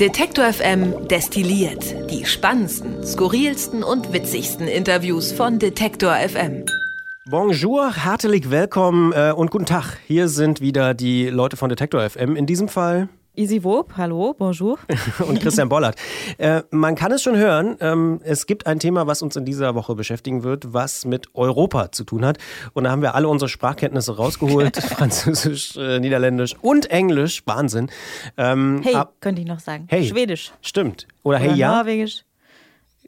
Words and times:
Detektor 0.00 0.52
FM 0.52 1.08
destilliert 1.08 2.08
die 2.08 2.24
spannendsten, 2.24 3.04
skurrilsten 3.04 3.82
und 3.82 4.12
witzigsten 4.12 4.68
Interviews 4.68 5.32
von 5.32 5.58
Detektor 5.58 6.14
FM. 6.14 6.64
Bonjour, 7.28 7.92
herzlich 7.92 8.48
willkommen 8.48 9.12
äh, 9.12 9.32
und 9.32 9.50
guten 9.50 9.66
Tag. 9.66 9.98
Hier 10.06 10.28
sind 10.28 10.60
wieder 10.60 10.94
die 10.94 11.28
Leute 11.28 11.56
von 11.56 11.68
Detektor 11.68 12.08
FM. 12.08 12.36
In 12.36 12.46
diesem 12.46 12.68
Fall 12.68 13.08
Easy 13.38 13.62
Wob, 13.62 13.92
hallo, 13.96 14.34
bonjour. 14.36 14.80
und 15.28 15.40
Christian 15.40 15.68
Bollert. 15.68 15.94
Äh, 16.38 16.62
man 16.72 16.96
kann 16.96 17.12
es 17.12 17.22
schon 17.22 17.36
hören, 17.36 17.76
ähm, 17.78 18.20
es 18.24 18.46
gibt 18.46 18.66
ein 18.66 18.80
Thema, 18.80 19.06
was 19.06 19.22
uns 19.22 19.36
in 19.36 19.44
dieser 19.44 19.76
Woche 19.76 19.94
beschäftigen 19.94 20.42
wird, 20.42 20.72
was 20.72 21.04
mit 21.04 21.36
Europa 21.36 21.92
zu 21.92 22.02
tun 22.02 22.24
hat. 22.24 22.38
Und 22.72 22.82
da 22.82 22.90
haben 22.90 23.00
wir 23.00 23.14
alle 23.14 23.28
unsere 23.28 23.48
Sprachkenntnisse 23.48 24.16
rausgeholt. 24.16 24.76
Französisch, 24.82 25.76
äh, 25.76 26.00
Niederländisch 26.00 26.56
und 26.62 26.90
Englisch. 26.90 27.44
Wahnsinn. 27.46 27.90
Ähm, 28.36 28.80
hey, 28.82 28.96
ab, 28.96 29.14
könnte 29.20 29.40
ich 29.40 29.46
noch 29.46 29.60
sagen. 29.60 29.86
Hey. 29.88 30.08
Schwedisch. 30.08 30.50
Stimmt. 30.60 31.06
Oder, 31.22 31.38
Oder 31.38 31.50
hey, 31.50 31.56
ja. 31.56 31.76
Norwegisch. 31.76 32.24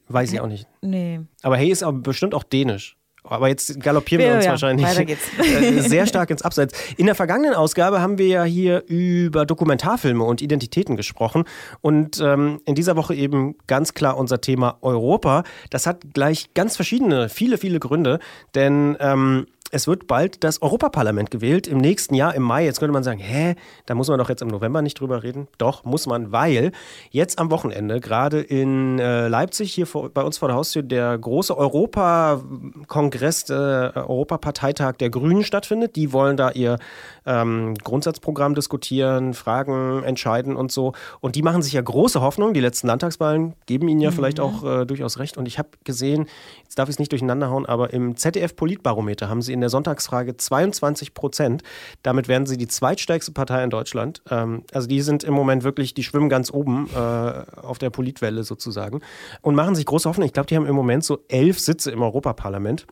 Weiß 0.07 0.33
ich 0.33 0.41
auch 0.41 0.47
nicht. 0.47 0.69
Nee. 0.81 1.23
Aber 1.43 1.57
hey 1.57 1.71
ist 1.71 1.83
aber 1.83 1.99
bestimmt 1.99 2.35
auch 2.35 2.45
Dänisch. 2.45 2.97
Aber 3.25 3.49
jetzt 3.49 3.81
galoppieren 3.81 4.25
wir 4.25 4.35
uns 4.35 4.45
ja, 4.45 4.53
wahrscheinlich 4.53 4.87
äh, 5.39 5.81
sehr 5.81 6.07
stark 6.07 6.31
ins 6.31 6.43
Abseits. 6.43 6.75
In 6.97 7.07
der 7.07 7.15
vergangenen 7.15 7.55
Ausgabe 7.55 8.01
haben 8.01 8.19
wir 8.19 8.27
ja 8.27 8.45
hier 8.45 8.85
über 8.87 9.47
Dokumentarfilme 9.47 10.25
und 10.25 10.43
Identitäten 10.43 10.97
gesprochen. 10.97 11.45
Und 11.81 12.21
ähm, 12.21 12.61
in 12.65 12.75
dieser 12.75 12.97
Woche 12.97 13.15
eben 13.15 13.57
ganz 13.67 13.95
klar 13.95 14.17
unser 14.17 14.41
Thema 14.41 14.79
Europa. 14.81 15.45
Das 15.71 15.87
hat 15.87 16.15
gleich 16.15 16.55
ganz 16.55 16.77
verschiedene, 16.77 17.29
viele, 17.29 17.59
viele 17.59 17.79
Gründe. 17.79 18.21
Denn 18.55 18.97
ähm, 19.01 19.47
es 19.71 19.87
wird 19.87 20.07
bald 20.07 20.43
das 20.45 20.63
Europaparlament 20.63 21.31
gewählt, 21.31 21.67
im 21.67 21.79
nächsten 21.79 22.15
Jahr, 22.15 22.35
im 22.35 22.43
Mai. 22.43 22.65
Jetzt 22.65 22.81
könnte 22.81 22.93
man 22.93 23.05
sagen, 23.05 23.21
hä, 23.21 23.55
da 23.87 23.95
muss 23.95 24.09
man 24.09 24.19
doch 24.19 24.29
jetzt 24.29 24.43
im 24.43 24.49
November 24.49 24.83
nicht 24.83 24.99
drüber 24.99 25.23
reden. 25.23 25.49
Doch, 25.59 25.85
muss 25.85 26.07
man, 26.07 26.33
weil 26.33 26.73
jetzt 27.11 27.39
am 27.39 27.51
Wochenende, 27.51 28.01
gerade 28.01 28.41
in 28.41 28.99
äh, 28.99 29.29
Leipzig, 29.29 29.73
hier 29.73 29.87
vor, 29.87 30.09
bei 30.11 30.23
uns 30.23 30.39
vor 30.39 30.49
der 30.49 30.57
Haustür, 30.57 30.83
der 30.83 31.17
große 31.17 31.57
Europakongress, 31.57 33.51
äh, 33.51 33.53
Europaparteitag 33.55 34.97
der 34.97 35.11
Grünen 35.11 35.45
stattfindet. 35.45 35.97
Die 35.97 36.13
wollen 36.13 36.37
da 36.37 36.51
ihr 36.51 36.79
ähm, 37.27 37.75
Grundsatzprogramm 37.75 38.55
diskutieren, 38.55 39.35
Fragen 39.35 40.03
entscheiden 40.03 40.57
und 40.57 40.73
so. 40.73 40.95
Und 41.21 41.37
die 41.37 41.43
machen 41.43 41.63
sich 41.63 41.75
ja 41.75 41.81
große 41.81 42.21
Hoffnung. 42.21 42.55
Die 42.55 42.61
letzten 42.61 42.89
Landtagswahlen 42.89 43.55
geben 43.67 43.89
ihnen 43.89 44.01
ja 44.01 44.11
mhm. 44.11 44.15
vielleicht 44.15 44.41
auch 44.41 44.65
äh, 44.65 44.85
durchaus 44.85 45.19
recht. 45.19 45.37
Und 45.37 45.47
ich 45.47 45.59
habe 45.59 45.69
gesehen, 45.85 46.27
jetzt 46.65 46.79
darf 46.79 46.89
ich 46.89 46.95
es 46.95 46.99
nicht 46.99 47.13
durcheinander 47.13 47.51
hauen, 47.51 47.67
aber 47.67 47.93
im 47.93 48.17
ZDF-Politbarometer 48.17 49.29
haben 49.29 49.43
sie 49.43 49.53
in 49.53 49.60
der 49.61 49.71
Sonntagsfrage 49.71 50.37
22 50.37 51.15
Prozent. 51.15 51.63
Damit 52.03 52.29
werden 52.29 52.47
sie 52.47 52.57
die 52.57 52.69
zweitstärkste 52.69 53.33
Partei 53.33 53.63
in 53.65 53.71
Deutschland. 53.71 54.23
Ähm, 54.31 54.65
also 54.73 54.87
die 54.89 55.01
sind 55.01 55.25
im 55.25 55.35
Moment 55.35 55.65
wirklich, 55.65 55.95
die 55.95 56.03
schwimmen 56.03 56.29
ganz 56.29 56.53
oben 56.53 56.89
äh, 56.95 56.99
auf 56.99 57.79
der 57.79 57.91
Politwelle 57.91 58.45
sozusagen 58.45 59.01
und 59.43 59.55
machen 59.55 59.75
sich 59.75 59.87
große 59.87 60.09
Hoffnung. 60.09 60.27
Ich 60.27 60.33
glaube, 60.33 60.47
die 60.47 60.57
haben 60.57 60.67
im 60.67 60.75
Moment 60.75 61.05
so 61.05 61.21
elf 61.29 61.59
Sitze 61.59 61.91
im 61.91 62.03
Europaparlament. 62.03 62.87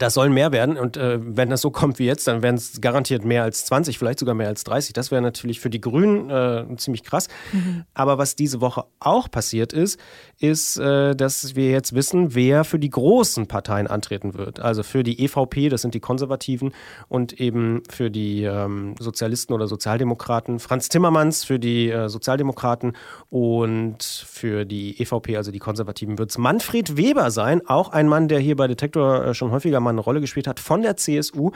Das 0.00 0.14
sollen 0.14 0.32
mehr 0.32 0.50
werden 0.50 0.78
und 0.78 0.96
äh, 0.96 1.18
wenn 1.20 1.50
das 1.50 1.60
so 1.60 1.70
kommt 1.70 1.98
wie 1.98 2.06
jetzt, 2.06 2.26
dann 2.26 2.42
werden 2.42 2.56
es 2.56 2.80
garantiert 2.80 3.24
mehr 3.24 3.42
als 3.42 3.66
20, 3.66 3.98
vielleicht 3.98 4.18
sogar 4.18 4.34
mehr 4.34 4.48
als 4.48 4.64
30. 4.64 4.94
Das 4.94 5.10
wäre 5.10 5.20
natürlich 5.20 5.60
für 5.60 5.68
die 5.68 5.80
Grünen 5.80 6.30
äh, 6.30 6.64
ziemlich 6.76 7.04
krass. 7.04 7.28
Mhm. 7.52 7.84
Aber 7.92 8.16
was 8.16 8.34
diese 8.34 8.60
Woche 8.62 8.84
auch 8.98 9.30
passiert 9.30 9.74
ist, 9.74 10.00
ist, 10.38 10.78
äh, 10.78 11.14
dass 11.14 11.54
wir 11.54 11.70
jetzt 11.70 11.94
wissen, 11.94 12.34
wer 12.34 12.64
für 12.64 12.78
die 12.78 12.88
großen 12.88 13.46
Parteien 13.46 13.86
antreten 13.86 14.32
wird. 14.34 14.58
Also 14.60 14.82
für 14.82 15.02
die 15.02 15.22
EVP, 15.22 15.68
das 15.68 15.82
sind 15.82 15.92
die 15.92 16.00
Konservativen, 16.00 16.72
und 17.08 17.40
eben 17.40 17.82
für 17.90 18.10
die 18.10 18.44
ähm, 18.44 18.94
Sozialisten 18.98 19.52
oder 19.52 19.66
Sozialdemokraten. 19.66 20.58
Franz 20.60 20.88
Timmermans 20.88 21.44
für 21.44 21.58
die 21.58 21.90
äh, 21.90 22.08
Sozialdemokraten 22.08 22.96
und 23.28 24.02
für 24.02 24.64
die 24.64 25.00
EVP, 25.00 25.36
also 25.36 25.52
die 25.52 25.58
Konservativen, 25.58 26.18
wird 26.18 26.30
es 26.30 26.38
Manfred 26.38 26.96
Weber 26.96 27.30
sein, 27.30 27.66
auch 27.66 27.90
ein 27.90 28.08
Mann, 28.08 28.28
der 28.28 28.38
hier 28.38 28.56
bei 28.56 28.66
Detektor 28.66 29.24
äh, 29.24 29.34
schon 29.34 29.50
häufiger 29.50 29.80
mal 29.80 29.89
mal 29.90 30.00
eine 30.00 30.00
Rolle 30.00 30.20
gespielt 30.20 30.46
hat 30.46 30.60
von 30.60 30.82
der 30.82 30.96
CSU. 30.96 31.52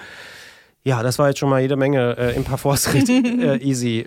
Ja, 0.86 1.02
das 1.02 1.18
war 1.18 1.28
jetzt 1.28 1.38
schon 1.38 1.48
mal 1.48 1.62
jede 1.62 1.76
Menge 1.76 2.14
äh, 2.18 2.36
im 2.36 2.44
Parforce 2.44 2.94
äh, 3.08 3.56
easy. 3.56 4.06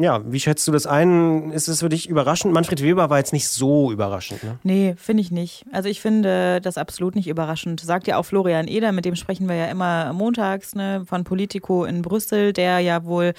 Ja, 0.00 0.22
wie 0.24 0.40
schätzt 0.40 0.66
du 0.66 0.72
das 0.72 0.86
ein? 0.86 1.50
Ist 1.52 1.68
es 1.68 1.80
für 1.80 1.90
dich 1.90 2.08
überraschend? 2.08 2.54
Manfred 2.54 2.82
Weber 2.82 3.10
war 3.10 3.18
jetzt 3.18 3.34
nicht 3.34 3.46
so 3.46 3.92
überraschend, 3.92 4.42
ne? 4.42 4.58
Nee, 4.62 4.94
finde 4.96 5.20
ich 5.20 5.30
nicht. 5.30 5.66
Also 5.70 5.90
ich 5.90 6.00
finde 6.00 6.62
das 6.62 6.78
absolut 6.78 7.14
nicht 7.14 7.28
überraschend. 7.28 7.80
Sagt 7.80 8.06
ja 8.06 8.16
auch 8.16 8.22
Florian 8.22 8.68
Eder, 8.68 8.92
mit 8.92 9.04
dem 9.04 9.16
sprechen 9.16 9.50
wir 9.50 9.56
ja 9.56 9.66
immer 9.66 10.14
montags, 10.14 10.74
ne, 10.74 11.04
von 11.06 11.24
Politico 11.24 11.84
in 11.84 12.00
Brüssel, 12.00 12.54
der 12.54 12.80
ja 12.80 13.04
wohl 13.04 13.34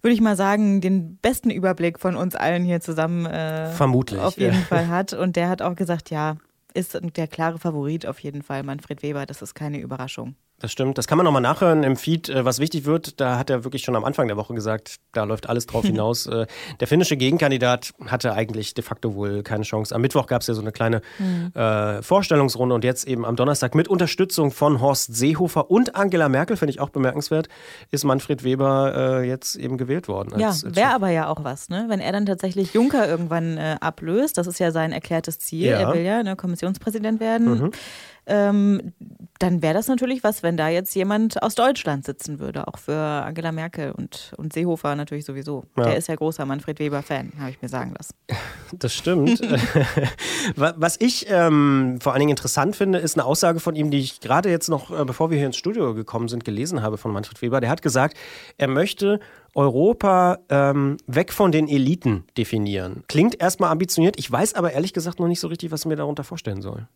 würde 0.00 0.14
ich 0.14 0.20
mal 0.20 0.36
sagen, 0.36 0.80
den 0.80 1.16
besten 1.16 1.50
Überblick 1.50 1.98
von 1.98 2.16
uns 2.16 2.36
allen 2.36 2.64
hier 2.64 2.80
zusammen 2.80 3.26
äh, 3.26 3.70
Vermutlich, 3.72 4.20
auf 4.20 4.38
jeden 4.38 4.54
ja. 4.54 4.60
Fall 4.60 4.88
hat. 4.88 5.12
Und 5.12 5.36
der 5.36 5.48
hat 5.48 5.60
auch 5.60 5.74
gesagt, 5.74 6.10
ja, 6.10 6.36
ist 6.78 6.98
der 7.02 7.28
klare 7.28 7.58
Favorit 7.58 8.06
auf 8.06 8.20
jeden 8.20 8.42
Fall 8.42 8.62
Manfred 8.62 9.02
Weber. 9.02 9.26
Das 9.26 9.42
ist 9.42 9.54
keine 9.54 9.80
Überraschung. 9.80 10.36
Das 10.60 10.72
stimmt. 10.72 10.98
Das 10.98 11.06
kann 11.06 11.18
man 11.18 11.24
nochmal 11.24 11.42
nachhören 11.42 11.84
im 11.84 11.96
Feed, 11.96 12.28
äh, 12.28 12.44
was 12.44 12.58
wichtig 12.58 12.84
wird. 12.84 13.20
Da 13.20 13.38
hat 13.38 13.48
er 13.48 13.62
wirklich 13.62 13.82
schon 13.82 13.94
am 13.94 14.04
Anfang 14.04 14.26
der 14.26 14.36
Woche 14.36 14.54
gesagt, 14.54 14.96
da 15.12 15.22
läuft 15.22 15.48
alles 15.48 15.66
drauf 15.66 15.84
hinaus. 15.86 16.26
Äh, 16.26 16.46
der 16.80 16.88
finnische 16.88 17.16
Gegenkandidat 17.16 17.92
hatte 18.06 18.32
eigentlich 18.32 18.74
de 18.74 18.82
facto 18.82 19.14
wohl 19.14 19.44
keine 19.44 19.62
Chance. 19.62 19.94
Am 19.94 20.00
Mittwoch 20.00 20.26
gab 20.26 20.40
es 20.40 20.48
ja 20.48 20.54
so 20.54 20.60
eine 20.60 20.72
kleine 20.72 21.00
mhm. 21.18 21.52
äh, 21.54 22.02
Vorstellungsrunde 22.02 22.74
und 22.74 22.82
jetzt 22.82 23.06
eben 23.06 23.24
am 23.24 23.36
Donnerstag 23.36 23.76
mit 23.76 23.86
Unterstützung 23.86 24.50
von 24.50 24.80
Horst 24.80 25.14
Seehofer 25.14 25.70
und 25.70 25.94
Angela 25.94 26.28
Merkel, 26.28 26.56
finde 26.56 26.70
ich 26.70 26.80
auch 26.80 26.90
bemerkenswert, 26.90 27.48
ist 27.92 28.04
Manfred 28.04 28.42
Weber 28.42 29.20
äh, 29.20 29.28
jetzt 29.28 29.54
eben 29.54 29.78
gewählt 29.78 30.08
worden. 30.08 30.42
Als, 30.42 30.62
ja, 30.62 30.74
wäre 30.74 30.90
aber 30.90 31.10
ja 31.10 31.28
auch 31.28 31.44
was, 31.44 31.68
ne? 31.68 31.86
Wenn 31.88 32.00
er 32.00 32.10
dann 32.10 32.26
tatsächlich 32.26 32.74
Juncker 32.74 33.08
irgendwann 33.08 33.58
äh, 33.58 33.76
ablöst, 33.80 34.36
das 34.36 34.48
ist 34.48 34.58
ja 34.58 34.72
sein 34.72 34.90
erklärtes 34.90 35.38
Ziel. 35.38 35.66
Ja. 35.66 35.78
Er 35.78 35.94
will 35.94 36.02
ja 36.02 36.22
ne, 36.24 36.34
Kommissionspräsident 36.34 37.20
werden. 37.20 37.62
Mhm 37.62 37.70
ähm, 38.28 38.92
dann 39.38 39.62
wäre 39.62 39.74
das 39.74 39.86
natürlich 39.86 40.24
was, 40.24 40.42
wenn 40.42 40.56
da 40.56 40.68
jetzt 40.68 40.94
jemand 40.94 41.42
aus 41.42 41.54
Deutschland 41.54 42.04
sitzen 42.04 42.40
würde, 42.40 42.66
auch 42.66 42.78
für 42.78 42.96
Angela 42.96 43.52
Merkel 43.52 43.92
und, 43.92 44.32
und 44.36 44.52
Seehofer 44.52 44.96
natürlich 44.96 45.24
sowieso. 45.24 45.64
Ja. 45.76 45.84
Der 45.84 45.96
ist 45.96 46.08
ja 46.08 46.16
großer 46.16 46.44
Manfred 46.44 46.80
Weber-Fan, 46.80 47.32
habe 47.38 47.50
ich 47.50 47.62
mir 47.62 47.68
sagen 47.68 47.94
lassen. 47.96 48.14
Das 48.78 48.92
stimmt. 48.92 49.40
was 50.56 50.96
ich 51.00 51.24
ähm, 51.30 51.98
vor 52.02 52.12
allen 52.12 52.20
Dingen 52.20 52.30
interessant 52.32 52.76
finde, 52.76 52.98
ist 52.98 53.16
eine 53.16 53.24
Aussage 53.24 53.60
von 53.60 53.74
ihm, 53.74 53.90
die 53.90 53.98
ich 53.98 54.20
gerade 54.20 54.50
jetzt 54.50 54.68
noch, 54.68 54.90
äh, 54.90 55.06
bevor 55.06 55.30
wir 55.30 55.38
hier 55.38 55.46
ins 55.46 55.56
Studio 55.56 55.94
gekommen 55.94 56.28
sind, 56.28 56.44
gelesen 56.44 56.82
habe 56.82 56.98
von 56.98 57.10
Manfred 57.10 57.40
Weber. 57.40 57.62
Der 57.62 57.70
hat 57.70 57.80
gesagt, 57.80 58.18
er 58.58 58.68
möchte 58.68 59.20
Europa 59.54 60.38
ähm, 60.50 60.98
weg 61.06 61.32
von 61.32 61.50
den 61.50 61.66
Eliten 61.66 62.24
definieren. 62.36 63.04
Klingt 63.08 63.40
erstmal 63.40 63.70
ambitioniert, 63.70 64.18
ich 64.18 64.30
weiß 64.30 64.52
aber 64.52 64.72
ehrlich 64.72 64.92
gesagt 64.92 65.18
noch 65.18 65.28
nicht 65.28 65.40
so 65.40 65.48
richtig, 65.48 65.70
was 65.70 65.80
ich 65.80 65.86
mir 65.86 65.96
darunter 65.96 66.24
vorstellen 66.24 66.60
soll. 66.60 66.86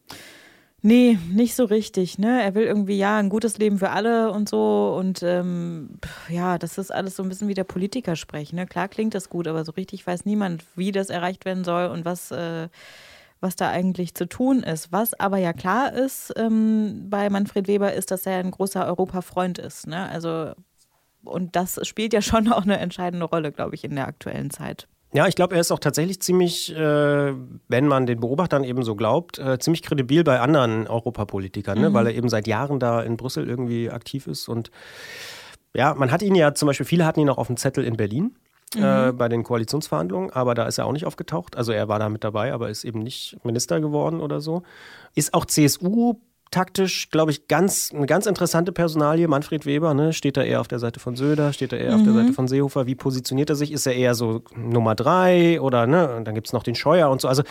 Nee, 0.84 1.16
nicht 1.30 1.54
so 1.54 1.64
richtig. 1.64 2.18
Ne? 2.18 2.42
Er 2.42 2.56
will 2.56 2.64
irgendwie, 2.64 2.98
ja, 2.98 3.16
ein 3.18 3.28
gutes 3.28 3.56
Leben 3.56 3.78
für 3.78 3.90
alle 3.90 4.32
und 4.32 4.48
so. 4.48 4.96
Und 4.98 5.22
ähm, 5.22 5.90
ja, 6.28 6.58
das 6.58 6.76
ist 6.76 6.92
alles 6.92 7.14
so 7.14 7.22
ein 7.22 7.28
bisschen 7.28 7.46
wie 7.46 7.54
der 7.54 7.62
Politiker 7.62 8.16
sprechen. 8.16 8.56
Ne? 8.56 8.66
Klar 8.66 8.88
klingt 8.88 9.14
das 9.14 9.30
gut, 9.30 9.46
aber 9.46 9.64
so 9.64 9.72
richtig 9.72 10.04
weiß 10.04 10.24
niemand, 10.24 10.64
wie 10.74 10.90
das 10.90 11.08
erreicht 11.08 11.44
werden 11.44 11.62
soll 11.62 11.86
und 11.86 12.04
was, 12.04 12.32
äh, 12.32 12.68
was 13.40 13.54
da 13.54 13.70
eigentlich 13.70 14.16
zu 14.16 14.28
tun 14.28 14.64
ist. 14.64 14.90
Was 14.90 15.14
aber 15.14 15.38
ja 15.38 15.52
klar 15.52 15.92
ist 15.92 16.32
ähm, 16.36 17.06
bei 17.08 17.30
Manfred 17.30 17.68
Weber, 17.68 17.92
ist, 17.92 18.10
dass 18.10 18.26
er 18.26 18.38
ein 18.38 18.50
großer 18.50 18.84
Europafreund 18.84 19.58
ist. 19.58 19.86
Ne? 19.86 20.08
Also, 20.08 20.52
und 21.22 21.54
das 21.54 21.78
spielt 21.86 22.12
ja 22.12 22.22
schon 22.22 22.52
auch 22.52 22.62
eine 22.64 22.78
entscheidende 22.78 23.26
Rolle, 23.26 23.52
glaube 23.52 23.76
ich, 23.76 23.84
in 23.84 23.94
der 23.94 24.08
aktuellen 24.08 24.50
Zeit. 24.50 24.88
Ja, 25.14 25.26
ich 25.26 25.34
glaube, 25.34 25.54
er 25.54 25.60
ist 25.60 25.70
auch 25.70 25.78
tatsächlich 25.78 26.20
ziemlich, 26.20 26.74
äh, 26.74 27.34
wenn 27.68 27.86
man 27.86 28.06
den 28.06 28.20
Beobachtern 28.20 28.64
eben 28.64 28.82
so 28.82 28.94
glaubt, 28.94 29.38
äh, 29.38 29.58
ziemlich 29.58 29.82
kredibil 29.82 30.24
bei 30.24 30.40
anderen 30.40 30.86
Europapolitikern, 30.86 31.78
ne? 31.78 31.88
mhm. 31.88 31.92
ne? 31.92 31.98
weil 31.98 32.06
er 32.06 32.14
eben 32.14 32.30
seit 32.30 32.46
Jahren 32.46 32.80
da 32.80 33.02
in 33.02 33.18
Brüssel 33.18 33.48
irgendwie 33.48 33.90
aktiv 33.90 34.26
ist. 34.26 34.48
Und 34.48 34.70
ja, 35.74 35.94
man 35.94 36.10
hat 36.10 36.22
ihn 36.22 36.34
ja 36.34 36.54
zum 36.54 36.66
Beispiel, 36.66 36.86
viele 36.86 37.04
hatten 37.04 37.20
ihn 37.20 37.28
auch 37.28 37.38
auf 37.38 37.46
dem 37.46 37.58
Zettel 37.58 37.84
in 37.84 37.96
Berlin. 37.96 38.36
Äh, 38.74 38.78
mhm. 38.78 39.08
Äh, 39.08 39.12
bei 39.12 39.28
den 39.28 39.42
Koalitionsverhandlungen, 39.42 40.30
aber 40.30 40.54
da 40.54 40.66
ist 40.66 40.78
er 40.78 40.86
auch 40.86 40.92
nicht 40.92 41.04
aufgetaucht. 41.04 41.56
Also 41.56 41.72
er 41.72 41.88
war 41.88 41.98
da 41.98 42.08
mit 42.08 42.24
dabei, 42.24 42.54
aber 42.54 42.70
ist 42.70 42.84
eben 42.84 43.00
nicht 43.00 43.36
Minister 43.44 43.80
geworden 43.80 44.20
oder 44.20 44.40
so. 44.40 44.62
Ist 45.14 45.34
auch 45.34 45.44
CSU 45.44 46.14
taktisch, 46.52 47.10
glaube 47.10 47.32
ich, 47.32 47.48
ganz, 47.48 47.90
eine 47.92 48.06
ganz 48.06 48.26
interessante 48.26 48.70
Personalie. 48.70 49.26
Manfred 49.26 49.66
Weber, 49.66 49.94
ne? 49.94 50.12
steht 50.12 50.36
er 50.36 50.44
eher 50.44 50.60
auf 50.60 50.68
der 50.68 50.78
Seite 50.78 51.00
von 51.00 51.16
Söder, 51.16 51.52
steht 51.52 51.72
er 51.72 51.80
eher 51.80 51.92
mhm. 51.92 51.96
auf 51.96 52.02
der 52.04 52.12
mhm. 52.12 52.16
Seite 52.18 52.32
von 52.34 52.46
Seehofer? 52.46 52.86
Wie 52.86 52.94
positioniert 52.94 53.50
er 53.50 53.56
sich? 53.56 53.72
Ist 53.72 53.86
er 53.86 53.94
eher 53.94 54.14
so 54.14 54.42
Nummer 54.54 54.94
drei 54.94 55.60
oder, 55.60 55.86
ne? 55.88 56.14
Und 56.14 56.26
dann 56.26 56.34
gibt 56.34 56.46
es 56.46 56.52
noch 56.52 56.62
den 56.62 56.76
Scheuer 56.76 57.10
und 57.10 57.20
so. 57.20 57.26
Also, 57.26 57.42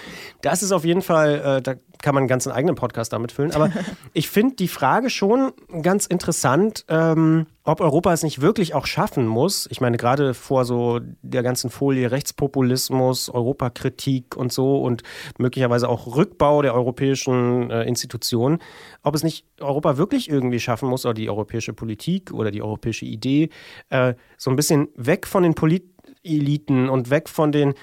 das 0.41 0.63
ist 0.63 0.71
auf 0.71 0.85
jeden 0.85 1.01
Fall, 1.01 1.57
äh, 1.57 1.61
da 1.61 1.73
kann 2.01 2.15
man 2.15 2.21
einen 2.21 2.27
ganzen 2.27 2.51
eigenen 2.51 2.75
Podcast 2.75 3.11
damit 3.11 3.31
füllen. 3.31 3.53
Aber 3.53 3.69
ich 4.13 4.29
finde 4.29 4.55
die 4.55 4.67
Frage 4.67 5.09
schon 5.09 5.51
ganz 5.81 6.05
interessant. 6.05 6.85
Ähm, 6.87 7.47
ob 7.63 7.79
Europa 7.79 8.11
es 8.11 8.23
nicht 8.23 8.41
wirklich 8.41 8.73
auch 8.73 8.87
schaffen 8.87 9.27
muss, 9.27 9.67
ich 9.69 9.81
meine, 9.81 9.97
gerade 9.97 10.33
vor 10.33 10.65
so 10.65 10.99
der 11.21 11.43
ganzen 11.43 11.69
Folie 11.69 12.11
Rechtspopulismus, 12.11 13.29
Europakritik 13.29 14.35
und 14.35 14.51
so 14.51 14.81
und 14.81 15.03
möglicherweise 15.37 15.87
auch 15.87 16.15
Rückbau 16.15 16.61
der 16.61 16.73
europäischen 16.73 17.69
äh, 17.69 17.83
Institutionen, 17.83 18.59
ob 19.03 19.13
es 19.15 19.23
nicht 19.23 19.45
Europa 19.59 19.97
wirklich 19.97 20.29
irgendwie 20.29 20.59
schaffen 20.59 20.89
muss, 20.89 21.05
oder 21.05 21.13
die 21.13 21.29
europäische 21.29 21.73
Politik 21.73 22.31
oder 22.33 22.49
die 22.49 22.63
europäische 22.63 23.05
Idee, 23.05 23.49
äh, 23.89 24.15
so 24.37 24.49
ein 24.49 24.55
bisschen 24.55 24.89
weg 24.95 25.27
von 25.27 25.43
den 25.43 25.53
Politeliten 25.53 26.89
und 26.89 27.11
weg 27.11 27.29
von 27.29 27.51
den 27.51 27.75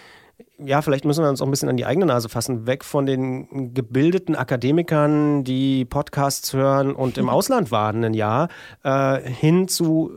ja, 0.58 0.82
vielleicht 0.82 1.04
müssen 1.04 1.22
wir 1.22 1.30
uns 1.30 1.40
auch 1.40 1.46
ein 1.46 1.50
bisschen 1.50 1.68
an 1.68 1.76
die 1.76 1.86
eigene 1.86 2.06
Nase 2.06 2.28
fassen, 2.28 2.66
weg 2.66 2.84
von 2.84 3.06
den 3.06 3.74
gebildeten 3.74 4.34
Akademikern, 4.34 5.44
die 5.44 5.84
Podcasts 5.84 6.52
hören 6.52 6.94
und 6.94 7.16
im 7.16 7.28
Ausland 7.28 7.70
waren 7.70 8.04
ein 8.04 8.14
Jahr, 8.14 8.48
äh, 8.82 9.20
hin 9.20 9.68
zu 9.68 10.10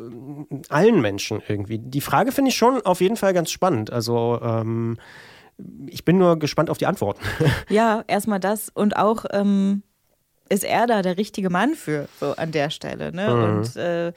äh, 0.49 0.55
allen 0.69 1.01
Menschen 1.01 1.41
irgendwie. 1.47 1.77
Die 1.77 2.01
Frage 2.01 2.31
finde 2.31 2.49
ich 2.49 2.57
schon 2.57 2.81
auf 2.81 3.01
jeden 3.01 3.17
Fall 3.17 3.33
ganz 3.33 3.51
spannend. 3.51 3.91
Also 3.91 4.39
ähm, 4.41 4.97
ich 5.85 6.05
bin 6.05 6.17
nur 6.17 6.39
gespannt 6.39 6.69
auf 6.69 6.77
die 6.77 6.87
Antworten. 6.87 7.21
Ja, 7.69 8.03
erstmal 8.07 8.39
das 8.39 8.69
und 8.69 8.97
auch 8.97 9.25
ähm, 9.31 9.83
ist 10.49 10.63
er 10.63 10.87
da 10.87 11.01
der 11.01 11.17
richtige 11.17 11.49
Mann 11.49 11.75
für, 11.75 12.07
so 12.19 12.35
an 12.35 12.51
der 12.51 12.69
Stelle. 12.69 13.11
Ne? 13.11 13.29
Mhm. 13.29 13.43
Und 13.43 13.75
äh, 13.75 14.11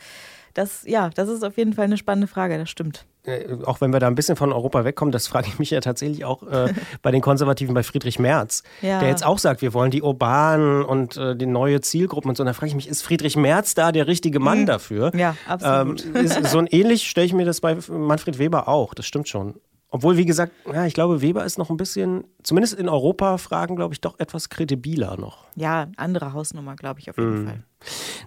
das, 0.54 0.84
ja, 0.86 1.10
das 1.10 1.28
ist 1.28 1.44
auf 1.44 1.56
jeden 1.58 1.74
Fall 1.74 1.84
eine 1.84 1.96
spannende 1.96 2.26
Frage, 2.26 2.58
das 2.58 2.70
stimmt. 2.70 3.06
Äh, 3.26 3.56
auch 3.64 3.80
wenn 3.80 3.92
wir 3.92 4.00
da 4.00 4.06
ein 4.06 4.14
bisschen 4.14 4.36
von 4.36 4.52
Europa 4.52 4.84
wegkommen, 4.84 5.10
das 5.12 5.26
frage 5.26 5.48
ich 5.48 5.58
mich 5.58 5.70
ja 5.70 5.80
tatsächlich 5.80 6.24
auch 6.24 6.42
äh, 6.42 6.72
bei 7.02 7.10
den 7.10 7.20
Konservativen 7.22 7.74
bei 7.74 7.82
Friedrich 7.82 8.18
Merz, 8.18 8.62
Ja. 8.82 8.98
der 9.00 9.08
jetzt 9.08 9.24
auch 9.24 9.38
sagt, 9.38 9.62
wir 9.62 9.72
wollen 9.72 9.90
die 9.90 10.02
urbanen 10.02 10.84
und 10.84 11.16
äh, 11.16 11.34
die 11.34 11.46
neue 11.46 11.80
Zielgruppen 11.80 12.28
und 12.28 12.36
so. 12.36 12.42
Und 12.42 12.48
da 12.48 12.52
frage 12.52 12.68
ich 12.68 12.74
mich, 12.74 12.88
ist 12.88 13.02
Friedrich 13.02 13.36
Merz 13.36 13.74
da 13.74 13.92
der 13.92 14.06
richtige 14.06 14.40
Mann 14.40 14.66
dafür? 14.66 15.10
Ja, 15.16 15.30
Ähm, 15.46 15.92
absolut. 15.92 16.00
ist, 16.00 16.46
so 16.50 16.58
ein 16.58 16.66
ähnlich 16.66 17.08
stelle 17.08 17.26
ich 17.26 17.32
mir 17.32 17.46
das 17.46 17.60
bei 17.60 17.76
Manfred 17.88 18.38
Weber 18.38 18.68
auch, 18.68 18.92
das 18.94 19.06
stimmt 19.06 19.28
schon. 19.28 19.54
Obwohl, 19.94 20.16
wie 20.16 20.24
gesagt, 20.24 20.50
ja, 20.72 20.86
ich 20.86 20.92
glaube, 20.94 21.22
Weber 21.22 21.44
ist 21.44 21.56
noch 21.56 21.70
ein 21.70 21.76
bisschen, 21.76 22.24
zumindest 22.42 22.74
in 22.74 22.88
Europa-Fragen, 22.88 23.76
glaube 23.76 23.94
ich, 23.94 24.00
doch 24.00 24.18
etwas 24.18 24.48
kredibiler 24.48 25.16
noch. 25.16 25.44
ja, 25.54 25.86
andere 25.96 26.32
Hausnummer, 26.32 26.74
glaube 26.74 26.98
ich, 26.98 27.08
auf 27.10 27.16
jeden 27.16 27.42
Mhm. 27.42 27.46
Fall. 27.46 27.62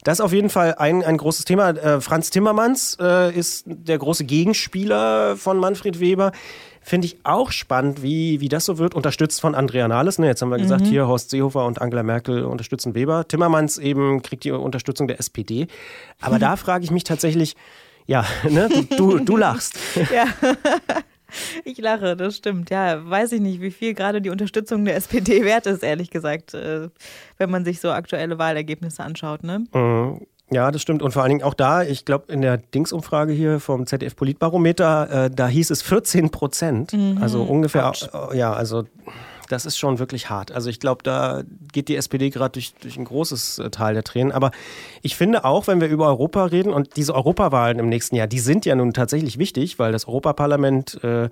Das 0.05 0.19
ist 0.19 0.21
auf 0.23 0.31
jeden 0.31 0.49
Fall 0.49 0.75
ein, 0.75 1.03
ein 1.03 1.17
großes 1.17 1.43
Thema. 1.43 1.71
Äh, 1.71 1.99
Franz 1.99 2.29
Timmermans 2.29 2.95
äh, 3.01 3.33
ist 3.37 3.65
der 3.67 3.97
große 3.97 4.23
Gegenspieler 4.23 5.35
von 5.35 5.57
Manfred 5.57 5.99
Weber. 5.99 6.31
Finde 6.81 7.07
ich 7.07 7.17
auch 7.25 7.51
spannend, 7.51 8.01
wie, 8.01 8.39
wie 8.39 8.47
das 8.47 8.63
so 8.63 8.77
wird. 8.77 8.95
Unterstützt 8.95 9.41
von 9.41 9.53
Andrea 9.53 9.89
Nahles. 9.89 10.19
Ne? 10.19 10.27
Jetzt 10.27 10.41
haben 10.41 10.51
wir 10.51 10.57
gesagt, 10.59 10.85
hier 10.87 11.05
Horst 11.07 11.31
Seehofer 11.31 11.65
und 11.65 11.81
Angela 11.81 12.03
Merkel 12.03 12.45
unterstützen 12.45 12.95
Weber. 12.95 13.27
Timmermans 13.27 13.77
eben 13.77 14.21
kriegt 14.21 14.45
die 14.45 14.51
Unterstützung 14.51 15.07
der 15.09 15.19
SPD. 15.19 15.67
Aber 16.21 16.39
da 16.39 16.55
frage 16.55 16.85
ich 16.85 16.91
mich 16.91 17.03
tatsächlich, 17.03 17.57
ja, 18.05 18.23
ne? 18.49 18.69
du, 18.69 18.83
du, 18.95 19.19
du 19.19 19.35
lachst. 19.35 19.77
Ja. 20.15 20.25
Ich 21.65 21.77
lache, 21.77 22.15
das 22.15 22.38
stimmt. 22.38 22.69
Ja, 22.69 23.09
weiß 23.09 23.33
ich 23.33 23.41
nicht, 23.41 23.62
wie 23.62 23.71
viel 23.71 23.94
gerade 23.94 24.21
die 24.21 24.29
Unterstützung 24.29 24.85
der 24.85 24.95
SPD 24.95 25.44
wert 25.45 25.65
ist, 25.65 25.83
ehrlich 25.83 26.09
gesagt, 26.09 26.53
äh, 26.53 26.89
wenn 27.38 27.50
man 27.50 27.65
sich 27.65 27.79
so 27.79 27.91
aktuelle 27.91 28.38
Wahlergebnisse 28.38 29.03
anschaut. 29.03 29.44
Ne? 29.44 29.65
Mhm. 29.74 30.21
Ja, 30.50 30.71
das 30.71 30.81
stimmt. 30.81 31.01
Und 31.01 31.12
vor 31.12 31.24
allen 31.24 31.31
Dingen 31.31 31.44
auch 31.44 31.53
da, 31.53 31.83
ich 31.83 32.06
glaube, 32.06 32.31
in 32.31 32.41
der 32.41 32.57
Dingsumfrage 32.57 33.33
hier 33.33 33.59
vom 33.59 33.85
ZDF 33.85 34.15
Politbarometer, 34.15 35.25
äh, 35.25 35.29
da 35.29 35.47
hieß 35.47 35.71
es 35.71 35.81
14 35.81 36.29
Prozent. 36.29 36.95
Also 37.19 37.44
ungefähr, 37.44 37.91
äh, 38.31 38.38
ja, 38.38 38.53
also 38.53 38.85
das 39.49 39.65
ist 39.65 39.77
schon 39.77 39.99
wirklich 39.99 40.29
hart. 40.29 40.51
Also 40.51 40.69
ich 40.69 40.79
glaube, 40.79 41.03
da 41.03 41.44
geht 41.71 41.88
die 41.88 41.95
SPD 41.95 42.29
gerade 42.29 42.53
durch, 42.53 42.73
durch 42.75 42.97
ein 42.97 43.05
großes 43.05 43.59
äh, 43.59 43.69
Tal 43.69 43.94
der 43.94 44.03
Tränen. 44.03 44.31
Aber 44.31 44.51
ich 45.01 45.15
finde 45.15 45.45
auch, 45.45 45.67
wenn 45.67 45.81
wir 45.81 45.88
über 45.88 46.07
Europa 46.07 46.45
reden 46.45 46.73
und 46.73 46.95
diese 46.97 47.15
Europawahlen 47.15 47.79
im 47.79 47.89
nächsten 47.89 48.15
Jahr, 48.15 48.27
die 48.27 48.39
sind 48.39 48.65
ja 48.65 48.75
nun 48.75 48.94
tatsächlich 48.94 49.38
wichtig, 49.38 49.79
weil 49.79 49.91
das 49.91 50.07
Europaparlament 50.07 51.03
äh, 51.03 51.29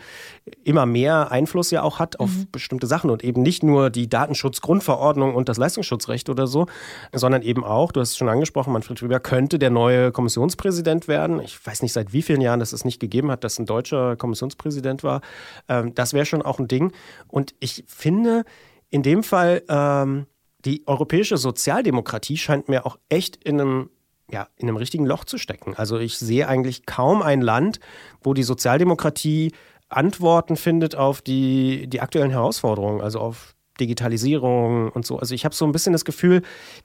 immer 0.63 0.85
mehr 0.85 1.31
Einfluss 1.31 1.71
ja 1.71 1.83
auch 1.83 1.99
hat 1.99 2.19
auf 2.19 2.29
bestimmte 2.51 2.87
Sachen 2.87 3.09
und 3.09 3.23
eben 3.23 3.41
nicht 3.41 3.63
nur 3.63 3.89
die 3.89 4.09
Datenschutzgrundverordnung 4.09 5.35
und 5.35 5.49
das 5.49 5.57
Leistungsschutzrecht 5.57 6.29
oder 6.29 6.47
so, 6.47 6.67
sondern 7.13 7.41
eben 7.41 7.63
auch, 7.63 7.91
du 7.91 7.99
hast 7.99 8.11
es 8.11 8.17
schon 8.17 8.29
angesprochen, 8.29 8.73
Manfred 8.73 9.01
Weber 9.01 9.19
könnte 9.19 9.59
der 9.59 9.69
neue 9.69 10.11
Kommissionspräsident 10.11 11.07
werden. 11.07 11.39
Ich 11.41 11.65
weiß 11.65 11.81
nicht, 11.81 11.93
seit 11.93 12.13
wie 12.13 12.21
vielen 12.21 12.41
Jahren 12.41 12.59
das 12.59 12.73
es 12.73 12.85
nicht 12.85 12.99
gegeben 12.99 13.31
hat, 13.31 13.43
dass 13.43 13.59
ein 13.59 13.65
deutscher 13.65 14.15
Kommissionspräsident 14.15 15.03
war. 15.03 15.21
Ähm, 15.67 15.93
das 15.95 16.13
wäre 16.13 16.25
schon 16.25 16.41
auch 16.41 16.59
ein 16.59 16.67
Ding. 16.67 16.91
Und 17.27 17.55
ich 17.59 17.83
finde, 17.87 18.04
in 18.05 19.03
dem 19.03 19.23
Fall, 19.23 19.63
ähm, 19.67 20.27
die 20.65 20.83
europäische 20.87 21.37
Sozialdemokratie 21.37 22.37
scheint 22.37 22.69
mir 22.69 22.85
auch 22.85 22.97
echt 23.09 23.35
in 23.43 23.59
einem 23.59 23.89
ja, 24.31 24.47
in 24.55 24.67
einem 24.67 24.77
richtigen 24.77 25.05
Loch 25.05 25.25
zu 25.25 25.37
stecken. 25.37 25.75
Also 25.75 25.99
ich 25.99 26.17
sehe 26.17 26.47
eigentlich 26.47 26.87
kaum 26.87 27.21
ein 27.21 27.41
Land, 27.41 27.79
wo 28.23 28.33
die 28.33 28.41
Sozialdemokratie 28.41 29.51
Antworten 29.87 30.55
findet 30.55 30.95
auf 30.95 31.21
die, 31.21 31.87
die 31.87 32.01
aktuellen 32.01 32.31
Herausforderungen, 32.31 33.01
also 33.01 33.19
auf 33.19 33.55
Digitalisierung 33.79 34.89
und 34.89 35.05
so. 35.05 35.19
Also 35.19 35.35
ich 35.35 35.45
habe 35.45 35.53
so 35.53 35.65
ein 35.65 35.71
bisschen 35.71 35.93
das 35.93 36.05
Gefühl, 36.05 36.41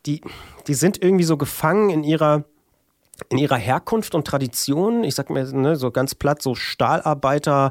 die, 0.07 0.21
die 0.67 0.75
sind 0.75 1.03
irgendwie 1.03 1.25
so 1.25 1.37
gefangen 1.37 1.91
in 1.91 2.05
ihrer 2.05 2.45
in 3.29 3.37
ihrer 3.37 3.57
Herkunft 3.57 4.15
und 4.15 4.27
Tradition, 4.27 5.05
ich 5.05 5.15
sag 5.15 5.29
mir 5.29 5.45
ne, 5.45 5.77
so 5.77 5.91
ganz 5.91 6.15
platt, 6.15 6.41
so 6.41 6.55
Stahlarbeiter, 6.55 7.71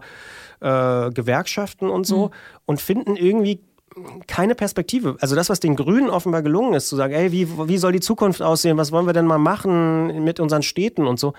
äh, 0.61 1.09
Gewerkschaften 1.11 1.89
und 1.89 2.05
so, 2.05 2.31
und 2.65 2.81
finden 2.81 3.15
irgendwie 3.15 3.61
keine 4.27 4.55
Perspektive. 4.55 5.17
Also 5.19 5.35
das, 5.35 5.49
was 5.49 5.59
den 5.59 5.75
Grünen 5.75 6.09
offenbar 6.09 6.41
gelungen 6.41 6.73
ist, 6.73 6.87
zu 6.89 6.95
sagen, 6.95 7.13
ey, 7.13 7.31
wie, 7.31 7.47
wie 7.67 7.77
soll 7.77 7.91
die 7.91 7.99
Zukunft 7.99 8.41
aussehen, 8.41 8.77
was 8.77 8.91
wollen 8.91 9.05
wir 9.07 9.13
denn 9.13 9.25
mal 9.25 9.39
machen 9.39 10.23
mit 10.23 10.39
unseren 10.39 10.61
Städten 10.63 11.07
und 11.07 11.19
so. 11.19 11.33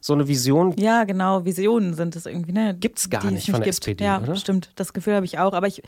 So 0.00 0.12
eine 0.12 0.28
Vision 0.28 0.74
Ja, 0.76 1.04
genau, 1.04 1.46
Visionen 1.46 1.94
sind 1.94 2.14
es 2.14 2.26
irgendwie. 2.26 2.52
Ne? 2.52 2.76
Gibt's 2.78 3.08
gar 3.08 3.22
die 3.22 3.28
es 3.28 3.32
nicht 3.32 3.44
von 3.46 3.54
der 3.54 3.62
gibt. 3.64 3.74
SPD, 3.74 4.04
Ja, 4.04 4.20
oder? 4.20 4.36
stimmt. 4.36 4.70
Das 4.76 4.92
Gefühl 4.92 5.14
habe 5.14 5.24
ich 5.24 5.38
auch. 5.38 5.54
Aber 5.54 5.66
ich 5.66 5.82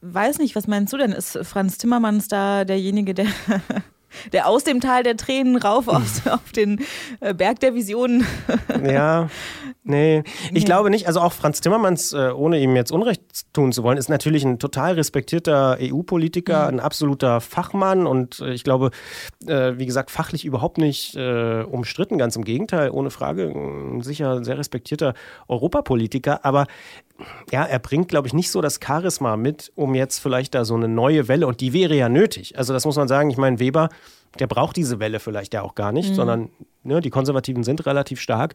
weiß 0.00 0.38
nicht, 0.38 0.56
was 0.56 0.66
meinst 0.66 0.92
du 0.94 0.96
denn? 0.96 1.12
Ist 1.12 1.38
Franz 1.42 1.76
Timmermans 1.76 2.28
da 2.28 2.64
derjenige, 2.64 3.12
der, 3.12 3.26
der 4.32 4.48
aus 4.48 4.64
dem 4.64 4.80
Tal 4.80 5.02
der 5.02 5.16
Tränen 5.16 5.56
rauf 5.56 5.88
auf, 5.88 6.26
auf 6.26 6.52
den 6.52 6.80
äh, 7.20 7.34
Berg 7.34 7.60
der 7.60 7.74
Visionen 7.74 8.26
Ja, 8.84 9.28
nee. 9.82 10.22
Ich 10.52 10.64
glaube 10.64 10.90
nicht. 10.90 11.06
Also 11.06 11.20
auch 11.20 11.32
Franz 11.32 11.60
Timmermans, 11.60 12.12
äh, 12.12 12.30
ohne 12.30 12.58
ihm 12.58 12.76
jetzt 12.76 12.92
Unrecht 12.92 13.22
tun 13.52 13.72
zu 13.72 13.82
wollen, 13.82 13.98
ist 13.98 14.08
natürlich 14.08 14.44
ein 14.44 14.58
total 14.58 14.94
respektierter 14.94 15.78
EU-Politiker, 15.80 16.66
ein 16.66 16.80
absoluter 16.80 17.40
Fachmann 17.40 18.06
und 18.06 18.40
äh, 18.40 18.52
ich 18.52 18.64
glaube, 18.64 18.90
wie 19.46 19.86
gesagt, 19.86 20.10
fachlich 20.10 20.44
überhaupt 20.44 20.78
nicht 20.78 21.16
umstritten. 21.16 22.16
Ganz 22.16 22.36
im 22.36 22.44
Gegenteil, 22.44 22.90
ohne 22.90 23.10
Frage, 23.10 23.44
ein 23.44 24.00
sicher 24.00 24.42
sehr 24.42 24.56
respektierter 24.56 25.14
Europapolitiker. 25.48 26.44
Aber 26.44 26.66
ja, 27.52 27.64
er 27.64 27.78
bringt, 27.78 28.08
glaube 28.08 28.26
ich, 28.26 28.34
nicht 28.34 28.50
so 28.50 28.60
das 28.60 28.80
Charisma 28.84 29.36
mit, 29.36 29.70
um 29.76 29.94
jetzt 29.94 30.18
vielleicht 30.18 30.54
da 30.54 30.64
so 30.64 30.74
eine 30.74 30.88
neue 30.88 31.28
Welle, 31.28 31.46
und 31.46 31.60
die 31.60 31.72
wäre 31.72 31.94
ja 31.94 32.08
nötig. 32.08 32.58
Also 32.58 32.72
das 32.72 32.84
muss 32.84 32.96
man 32.96 33.08
sagen. 33.08 33.30
Ich 33.30 33.36
meine, 33.36 33.60
Weber, 33.60 33.88
der 34.38 34.46
braucht 34.48 34.76
diese 34.76 34.98
Welle 34.98 35.20
vielleicht 35.20 35.54
ja 35.54 35.62
auch 35.62 35.74
gar 35.76 35.92
nicht, 35.92 36.14
sondern 36.14 36.50
ne, 36.82 37.00
die 37.00 37.10
Konservativen 37.10 37.62
sind 37.62 37.86
relativ 37.86 38.20
stark. 38.20 38.54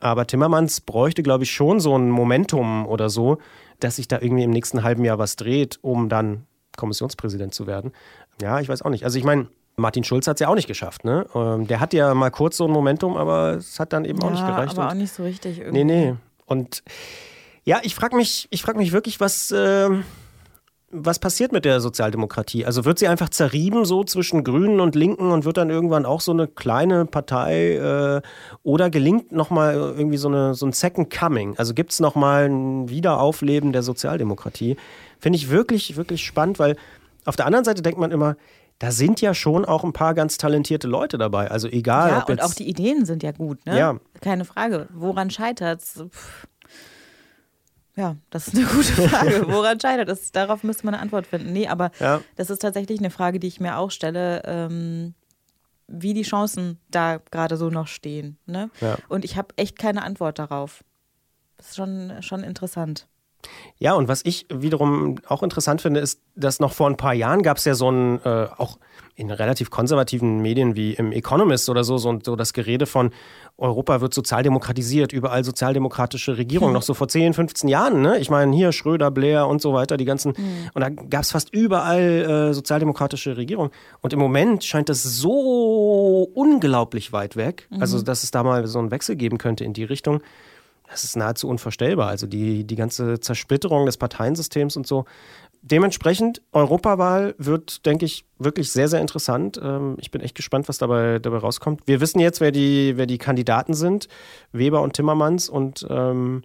Aber 0.00 0.26
Timmermans 0.26 0.80
bräuchte, 0.80 1.22
glaube 1.22 1.44
ich, 1.44 1.52
schon 1.52 1.78
so 1.80 1.96
ein 1.96 2.10
Momentum 2.10 2.86
oder 2.86 3.08
so, 3.10 3.38
dass 3.78 3.96
sich 3.96 4.08
da 4.08 4.18
irgendwie 4.20 4.42
im 4.42 4.50
nächsten 4.50 4.82
halben 4.82 5.04
Jahr 5.04 5.18
was 5.18 5.36
dreht, 5.36 5.78
um 5.82 6.08
dann 6.08 6.46
Kommissionspräsident 6.76 7.54
zu 7.54 7.66
werden. 7.66 7.92
Ja, 8.42 8.58
ich 8.60 8.68
weiß 8.68 8.82
auch 8.82 8.90
nicht. 8.90 9.04
Also 9.04 9.18
ich 9.18 9.24
meine, 9.24 9.46
Martin 9.76 10.02
Schulz 10.04 10.26
hat 10.26 10.36
es 10.36 10.40
ja 10.40 10.48
auch 10.48 10.54
nicht 10.56 10.66
geschafft. 10.68 11.04
Ne? 11.04 11.26
Ähm, 11.34 11.66
Der 11.68 11.78
hat 11.80 11.92
ja 11.94 12.12
mal 12.14 12.30
kurz 12.30 12.56
so 12.56 12.64
ein 12.66 12.70
Momentum, 12.72 13.16
aber 13.16 13.52
es 13.54 13.78
hat 13.78 13.92
dann 13.92 14.04
eben 14.04 14.20
auch 14.22 14.30
nicht 14.30 14.40
Ja, 14.40 14.48
gereicht. 14.50 14.72
aber 14.72 14.82
Und- 14.82 14.88
auch 14.90 14.94
nicht 14.94 15.12
so 15.12 15.22
richtig 15.22 15.58
irgendwie. 15.60 15.84
Nee, 15.84 16.08
nee. 16.10 16.14
Und 16.46 16.82
ja, 17.64 17.78
ich 17.82 17.94
frage 17.94 18.16
mich, 18.16 18.48
ich 18.50 18.62
frag 18.62 18.76
mich 18.76 18.92
wirklich, 18.92 19.20
was, 19.20 19.54
ähm, 19.56 20.04
was 20.92 21.20
passiert 21.20 21.52
mit 21.52 21.64
der 21.64 21.80
Sozialdemokratie? 21.80 22.66
Also 22.66 22.84
wird 22.84 22.98
sie 22.98 23.06
einfach 23.06 23.28
zerrieben 23.28 23.84
so 23.84 24.02
zwischen 24.02 24.42
Grünen 24.42 24.80
und 24.80 24.96
Linken 24.96 25.30
und 25.30 25.44
wird 25.44 25.56
dann 25.56 25.70
irgendwann 25.70 26.04
auch 26.04 26.20
so 26.20 26.32
eine 26.32 26.48
kleine 26.48 27.06
Partei 27.06 27.76
äh, 27.76 28.22
oder 28.64 28.90
gelingt 28.90 29.30
nochmal 29.30 29.74
irgendwie 29.74 30.16
so, 30.16 30.28
eine, 30.28 30.54
so 30.54 30.66
ein 30.66 30.72
Second 30.72 31.08
Coming? 31.08 31.56
Also 31.58 31.74
gibt 31.74 31.92
es 31.92 32.00
nochmal 32.00 32.48
ein 32.48 32.88
Wiederaufleben 32.88 33.72
der 33.72 33.82
Sozialdemokratie? 33.82 34.76
Finde 35.20 35.36
ich 35.36 35.48
wirklich, 35.48 35.96
wirklich 35.96 36.24
spannend, 36.24 36.58
weil 36.58 36.76
auf 37.24 37.36
der 37.36 37.46
anderen 37.46 37.64
Seite 37.64 37.82
denkt 37.82 38.00
man 38.00 38.10
immer, 38.10 38.36
da 38.80 38.90
sind 38.90 39.20
ja 39.20 39.34
schon 39.34 39.64
auch 39.66 39.84
ein 39.84 39.92
paar 39.92 40.14
ganz 40.14 40.38
talentierte 40.38 40.88
Leute 40.88 41.18
dabei. 41.18 41.50
Also 41.50 41.68
egal, 41.68 42.10
Ja, 42.10 42.22
ob 42.22 42.30
und 42.30 42.42
auch 42.42 42.54
die 42.54 42.68
Ideen 42.68 43.04
sind 43.04 43.22
ja 43.22 43.30
gut, 43.30 43.64
ne? 43.66 43.78
Ja. 43.78 43.96
Keine 44.22 44.44
Frage. 44.44 44.88
Woran 44.92 45.30
scheitert 45.30 45.82
es? 45.82 46.02
Ja, 47.96 48.16
das 48.30 48.48
ist 48.48 48.56
eine 48.56 48.66
gute 48.66 48.84
Frage. 49.08 49.44
Woran 49.48 49.78
scheitert 49.80 50.08
es? 50.08 50.32
Darauf 50.32 50.62
müsste 50.62 50.86
man 50.86 50.94
eine 50.94 51.02
Antwort 51.02 51.26
finden. 51.26 51.52
Nee, 51.52 51.68
aber 51.68 51.90
Ja. 51.98 52.20
das 52.36 52.48
ist 52.50 52.60
tatsächlich 52.62 52.98
eine 53.00 53.10
Frage, 53.10 53.40
die 53.40 53.48
ich 53.48 53.60
mir 53.60 53.76
auch 53.78 53.90
stelle, 53.90 54.42
ähm, 54.44 55.14
wie 55.88 56.14
die 56.14 56.22
Chancen 56.22 56.78
da 56.88 57.18
gerade 57.30 57.56
so 57.56 57.68
noch 57.68 57.88
stehen. 57.88 58.38
Ne? 58.46 58.70
Ja. 58.80 58.96
Und 59.08 59.24
ich 59.24 59.36
habe 59.36 59.48
echt 59.56 59.78
keine 59.78 60.02
Antwort 60.04 60.38
darauf. 60.38 60.84
Das 61.56 61.68
ist 61.70 61.76
schon, 61.76 62.22
schon 62.22 62.44
interessant. 62.44 63.06
Ja, 63.78 63.94
und 63.94 64.08
was 64.08 64.22
ich 64.24 64.46
wiederum 64.52 65.16
auch 65.26 65.42
interessant 65.42 65.80
finde, 65.80 66.00
ist, 66.00 66.20
dass 66.34 66.60
noch 66.60 66.72
vor 66.72 66.88
ein 66.88 66.96
paar 66.96 67.14
Jahren 67.14 67.42
gab 67.42 67.56
es 67.56 67.64
ja 67.64 67.74
so 67.74 67.90
ein, 67.90 68.20
äh, 68.24 68.48
auch 68.56 68.78
in 69.20 69.30
relativ 69.30 69.70
konservativen 69.70 70.40
Medien 70.40 70.76
wie 70.76 70.94
im 70.94 71.12
Economist 71.12 71.68
oder 71.68 71.84
so, 71.84 71.98
so, 71.98 72.18
so 72.22 72.36
das 72.36 72.52
Gerede 72.52 72.86
von 72.86 73.10
Europa 73.58 74.00
wird 74.00 74.14
sozialdemokratisiert, 74.14 75.12
überall 75.12 75.44
sozialdemokratische 75.44 76.38
Regierung, 76.38 76.72
noch 76.72 76.82
so 76.82 76.94
vor 76.94 77.08
10, 77.08 77.34
15 77.34 77.68
Jahren. 77.68 78.00
Ne? 78.00 78.18
Ich 78.18 78.30
meine, 78.30 78.56
hier 78.56 78.72
Schröder, 78.72 79.10
Blair 79.10 79.46
und 79.46 79.60
so 79.60 79.74
weiter, 79.74 79.98
die 79.98 80.06
ganzen, 80.06 80.32
und 80.72 80.80
da 80.80 80.88
gab 80.88 81.22
es 81.22 81.32
fast 81.32 81.52
überall 81.52 82.00
äh, 82.50 82.54
sozialdemokratische 82.54 83.36
Regierung. 83.36 83.70
Und 84.00 84.14
im 84.14 84.18
Moment 84.18 84.64
scheint 84.64 84.88
das 84.88 85.02
so 85.02 86.30
unglaublich 86.34 87.12
weit 87.12 87.36
weg, 87.36 87.68
also 87.78 88.00
dass 88.00 88.24
es 88.24 88.30
da 88.30 88.42
mal 88.42 88.66
so 88.66 88.78
einen 88.78 88.90
Wechsel 88.90 89.16
geben 89.16 89.36
könnte 89.36 89.64
in 89.64 89.74
die 89.74 89.84
Richtung. 89.84 90.22
Das 90.90 91.04
ist 91.04 91.16
nahezu 91.16 91.48
unvorstellbar. 91.48 92.08
Also 92.08 92.26
die, 92.26 92.64
die 92.64 92.76
ganze 92.76 93.20
Zersplitterung 93.20 93.86
des 93.86 93.96
Parteiensystems 93.96 94.76
und 94.76 94.86
so. 94.86 95.04
Dementsprechend, 95.62 96.40
Europawahl 96.52 97.34
wird, 97.36 97.84
denke 97.84 98.06
ich, 98.06 98.24
wirklich 98.38 98.72
sehr, 98.72 98.88
sehr 98.88 99.00
interessant. 99.00 99.60
Ähm, 99.62 99.96
ich 100.00 100.10
bin 100.10 100.22
echt 100.22 100.34
gespannt, 100.34 100.68
was 100.68 100.78
dabei, 100.78 101.18
dabei 101.18 101.36
rauskommt. 101.36 101.82
Wir 101.86 102.00
wissen 102.00 102.18
jetzt, 102.18 102.40
wer 102.40 102.50
die, 102.50 102.94
wer 102.96 103.04
die 103.04 103.18
Kandidaten 103.18 103.74
sind, 103.74 104.08
Weber 104.52 104.80
und 104.80 104.94
Timmermans, 104.94 105.50
und 105.50 105.86
ähm, 105.90 106.44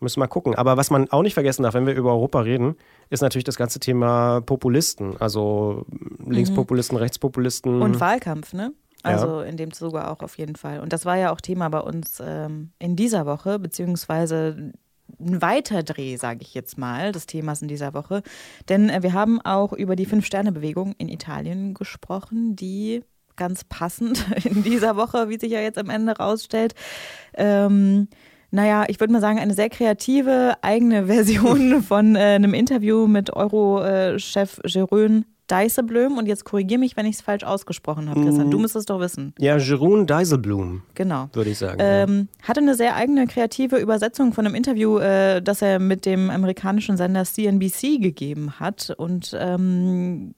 müssen 0.00 0.18
mal 0.18 0.26
gucken. 0.26 0.56
Aber 0.56 0.76
was 0.76 0.90
man 0.90 1.08
auch 1.10 1.22
nicht 1.22 1.34
vergessen 1.34 1.62
darf, 1.62 1.74
wenn 1.74 1.86
wir 1.86 1.94
über 1.94 2.10
Europa 2.10 2.40
reden, 2.40 2.76
ist 3.08 3.22
natürlich 3.22 3.44
das 3.44 3.56
ganze 3.56 3.78
Thema 3.78 4.40
Populisten. 4.40 5.16
Also 5.20 5.86
Linkspopulisten, 6.26 6.96
mhm. 6.96 7.02
Rechtspopulisten. 7.02 7.80
Und 7.80 8.00
Wahlkampf, 8.00 8.52
ne? 8.52 8.72
Also 9.02 9.40
ja. 9.40 9.46
in 9.46 9.56
dem 9.56 9.72
Zuge 9.72 10.08
auch 10.08 10.20
auf 10.20 10.38
jeden 10.38 10.56
Fall. 10.56 10.80
Und 10.80 10.92
das 10.92 11.04
war 11.04 11.16
ja 11.16 11.32
auch 11.32 11.40
Thema 11.40 11.68
bei 11.68 11.80
uns 11.80 12.20
ähm, 12.24 12.70
in 12.78 12.96
dieser 12.96 13.26
Woche, 13.26 13.58
beziehungsweise 13.58 14.72
ein 15.20 15.40
Weiterdreh, 15.40 16.16
sage 16.16 16.40
ich 16.42 16.54
jetzt 16.54 16.78
mal, 16.78 17.12
des 17.12 17.26
Themas 17.26 17.62
in 17.62 17.68
dieser 17.68 17.94
Woche. 17.94 18.22
Denn 18.68 18.90
äh, 18.90 19.02
wir 19.02 19.12
haben 19.12 19.40
auch 19.40 19.72
über 19.72 19.96
die 19.96 20.06
Fünf-Sterne-Bewegung 20.06 20.94
in 20.98 21.08
Italien 21.08 21.74
gesprochen, 21.74 22.56
die 22.56 23.02
ganz 23.36 23.64
passend 23.64 24.24
in 24.44 24.62
dieser 24.62 24.96
Woche, 24.96 25.28
wie 25.28 25.38
sich 25.38 25.52
ja 25.52 25.60
jetzt 25.60 25.78
am 25.78 25.90
Ende 25.90 26.16
rausstellt, 26.16 26.74
ähm, 27.34 28.08
naja, 28.50 28.84
ich 28.88 29.00
würde 29.00 29.12
mal 29.12 29.20
sagen, 29.20 29.38
eine 29.38 29.54
sehr 29.54 29.68
kreative 29.68 30.54
eigene 30.62 31.06
Version 31.12 31.82
von 31.82 32.16
äh, 32.16 32.20
einem 32.20 32.54
Interview 32.54 33.06
mit 33.06 33.34
Euro-Chef 33.34 34.58
äh, 34.58 34.68
Jerome 34.68 35.24
Dijsselbloem 35.50 36.18
und 36.18 36.26
jetzt 36.26 36.44
korrigiere 36.44 36.80
mich, 36.80 36.96
wenn 36.96 37.06
ich 37.06 37.16
es 37.16 37.20
falsch 37.22 37.44
ausgesprochen 37.44 38.08
habe, 38.08 38.22
Christian. 38.22 38.50
Du 38.50 38.58
mm. 38.58 38.62
müsstest 38.62 38.82
es 38.82 38.86
doch 38.86 39.00
wissen. 39.00 39.34
Ja, 39.38 39.56
Jeroen 39.56 40.06
Dijsselbloem. 40.06 40.82
Genau. 40.94 41.28
Würde 41.32 41.50
ich 41.50 41.58
sagen. 41.58 41.78
Ähm. 41.80 42.28
Hatte 42.42 42.60
eine 42.60 42.74
sehr 42.74 42.96
eigene 42.96 43.26
kreative 43.26 43.76
Übersetzung 43.76 44.32
von 44.32 44.46
einem 44.46 44.54
Interview, 44.54 44.98
äh, 44.98 45.42
das 45.42 45.62
er 45.62 45.78
mit 45.78 46.06
dem 46.06 46.30
amerikanischen 46.30 46.96
Sender 46.96 47.24
CNBC 47.24 48.00
gegeben 48.00 48.58
hat. 48.58 48.92
Und 48.96 49.36
ähm, 49.38 50.34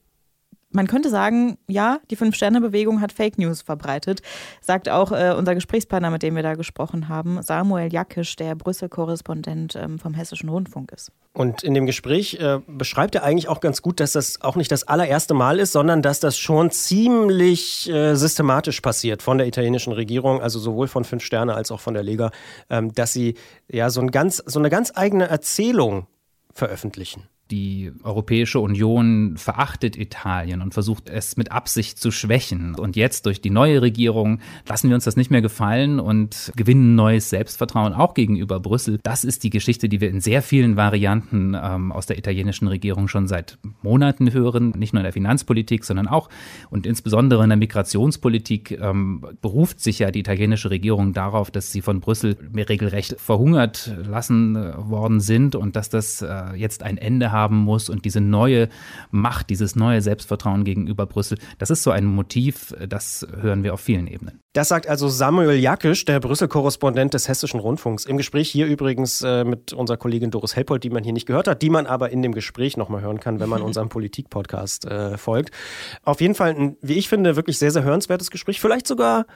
man 0.70 0.86
könnte 0.86 1.08
sagen, 1.08 1.56
ja, 1.66 2.00
die 2.10 2.16
Fünf-Sterne-Bewegung 2.16 3.00
hat 3.00 3.12
Fake 3.12 3.38
News 3.38 3.62
verbreitet, 3.62 4.20
sagt 4.60 4.88
auch 4.88 5.12
äh, 5.12 5.34
unser 5.36 5.54
Gesprächspartner, 5.54 6.10
mit 6.10 6.22
dem 6.22 6.36
wir 6.36 6.42
da 6.42 6.54
gesprochen 6.54 7.08
haben, 7.08 7.42
Samuel 7.42 7.92
Jackisch, 7.92 8.36
der 8.36 8.54
Brüssel-Korrespondent 8.54 9.76
ähm, 9.76 9.98
vom 9.98 10.14
Hessischen 10.14 10.48
Rundfunk 10.48 10.92
ist. 10.92 11.10
Und 11.32 11.62
in 11.62 11.74
dem 11.74 11.86
Gespräch 11.86 12.34
äh, 12.40 12.58
beschreibt 12.66 13.14
er 13.14 13.22
eigentlich 13.22 13.48
auch 13.48 13.60
ganz 13.60 13.80
gut, 13.80 14.00
dass 14.00 14.12
das 14.12 14.42
auch 14.42 14.56
nicht 14.56 14.70
das 14.70 14.84
allererste 14.84 15.34
Mal 15.34 15.58
ist, 15.58 15.72
sondern 15.72 16.02
dass 16.02 16.20
das 16.20 16.36
schon 16.36 16.70
ziemlich 16.70 17.88
äh, 17.88 18.14
systematisch 18.14 18.80
passiert 18.80 19.22
von 19.22 19.38
der 19.38 19.46
italienischen 19.46 19.92
Regierung, 19.92 20.42
also 20.42 20.58
sowohl 20.58 20.88
von 20.88 21.04
Fünf 21.04 21.22
Sterne 21.22 21.54
als 21.54 21.70
auch 21.70 21.80
von 21.80 21.94
der 21.94 22.02
Lega, 22.02 22.30
ähm, 22.68 22.92
dass 22.92 23.12
sie 23.12 23.34
ja 23.68 23.88
so, 23.90 24.00
ein 24.00 24.10
ganz, 24.10 24.42
so 24.44 24.58
eine 24.58 24.68
ganz 24.68 24.92
eigene 24.94 25.28
Erzählung 25.28 26.06
veröffentlichen 26.52 27.28
die 27.50 27.92
Europäische 28.02 28.60
Union 28.60 29.36
verachtet 29.36 29.96
Italien 29.96 30.60
und 30.60 30.74
versucht 30.74 31.08
es 31.08 31.36
mit 31.36 31.50
Absicht 31.50 31.98
zu 31.98 32.10
schwächen. 32.10 32.74
Und 32.74 32.94
jetzt 32.94 33.24
durch 33.24 33.40
die 33.40 33.50
neue 33.50 33.80
Regierung 33.80 34.40
lassen 34.68 34.88
wir 34.88 34.94
uns 34.94 35.04
das 35.04 35.16
nicht 35.16 35.30
mehr 35.30 35.40
gefallen 35.40 35.98
und 35.98 36.52
gewinnen 36.56 36.94
neues 36.94 37.30
Selbstvertrauen 37.30 37.94
auch 37.94 38.12
gegenüber 38.12 38.60
Brüssel. 38.60 38.98
Das 39.02 39.24
ist 39.24 39.44
die 39.44 39.50
Geschichte, 39.50 39.88
die 39.88 40.00
wir 40.00 40.10
in 40.10 40.20
sehr 40.20 40.42
vielen 40.42 40.76
Varianten 40.76 41.56
ähm, 41.60 41.90
aus 41.90 42.04
der 42.04 42.18
italienischen 42.18 42.68
Regierung 42.68 43.08
schon 43.08 43.26
seit 43.26 43.58
Monaten 43.82 44.32
hören. 44.32 44.74
Nicht 44.76 44.92
nur 44.92 45.00
in 45.00 45.04
der 45.04 45.12
Finanzpolitik, 45.12 45.84
sondern 45.84 46.06
auch 46.06 46.28
und 46.68 46.86
insbesondere 46.86 47.42
in 47.42 47.48
der 47.48 47.58
Migrationspolitik 47.58 48.78
ähm, 48.78 49.26
beruft 49.40 49.80
sich 49.80 50.00
ja 50.00 50.10
die 50.10 50.20
italienische 50.20 50.70
Regierung 50.70 51.14
darauf, 51.14 51.50
dass 51.50 51.72
sie 51.72 51.80
von 51.80 52.00
Brüssel 52.00 52.36
regelrecht 52.54 53.18
verhungert 53.18 53.90
lassen 54.06 54.56
äh, 54.56 54.74
worden 54.76 55.20
sind 55.20 55.54
und 55.54 55.76
dass 55.76 55.88
das 55.88 56.20
äh, 56.20 56.54
jetzt 56.54 56.82
ein 56.82 56.98
Ende 56.98 57.32
hat 57.32 57.37
haben 57.38 57.56
muss 57.56 57.88
und 57.88 58.04
diese 58.04 58.20
neue 58.20 58.68
Macht, 59.10 59.50
dieses 59.50 59.76
neue 59.76 60.02
Selbstvertrauen 60.02 60.64
gegenüber 60.64 61.06
Brüssel, 61.06 61.38
das 61.58 61.70
ist 61.70 61.82
so 61.82 61.90
ein 61.90 62.04
Motiv, 62.04 62.74
das 62.88 63.26
hören 63.40 63.62
wir 63.62 63.74
auf 63.74 63.80
vielen 63.80 64.06
Ebenen. 64.06 64.40
Das 64.54 64.68
sagt 64.68 64.88
also 64.88 65.08
Samuel 65.08 65.58
Jakisch, 65.58 66.04
der 66.04 66.18
Brüssel-Korrespondent 66.18 67.14
des 67.14 67.28
Hessischen 67.28 67.60
Rundfunks. 67.60 68.06
Im 68.06 68.16
Gespräch 68.16 68.50
hier 68.50 68.66
übrigens 68.66 69.22
äh, 69.22 69.44
mit 69.44 69.72
unserer 69.72 69.98
Kollegin 69.98 70.30
Doris 70.30 70.56
Helpold, 70.56 70.82
die 70.82 70.90
man 70.90 71.04
hier 71.04 71.12
nicht 71.12 71.26
gehört 71.26 71.46
hat, 71.46 71.62
die 71.62 71.70
man 71.70 71.86
aber 71.86 72.10
in 72.10 72.22
dem 72.22 72.32
Gespräch 72.32 72.76
nochmal 72.76 73.02
hören 73.02 73.20
kann, 73.20 73.38
wenn 73.40 73.48
man 73.48 73.62
unserem 73.68 73.88
Politik-Podcast 73.88 74.86
äh, 74.86 75.16
folgt. 75.16 75.54
Auf 76.02 76.20
jeden 76.20 76.34
Fall 76.34 76.54
ein, 76.54 76.76
wie 76.80 76.94
ich 76.94 77.08
finde, 77.08 77.36
wirklich 77.36 77.58
sehr, 77.58 77.70
sehr 77.70 77.84
hörenswertes 77.84 78.30
Gespräch. 78.30 78.60
Vielleicht 78.60 78.88
sogar 78.88 79.26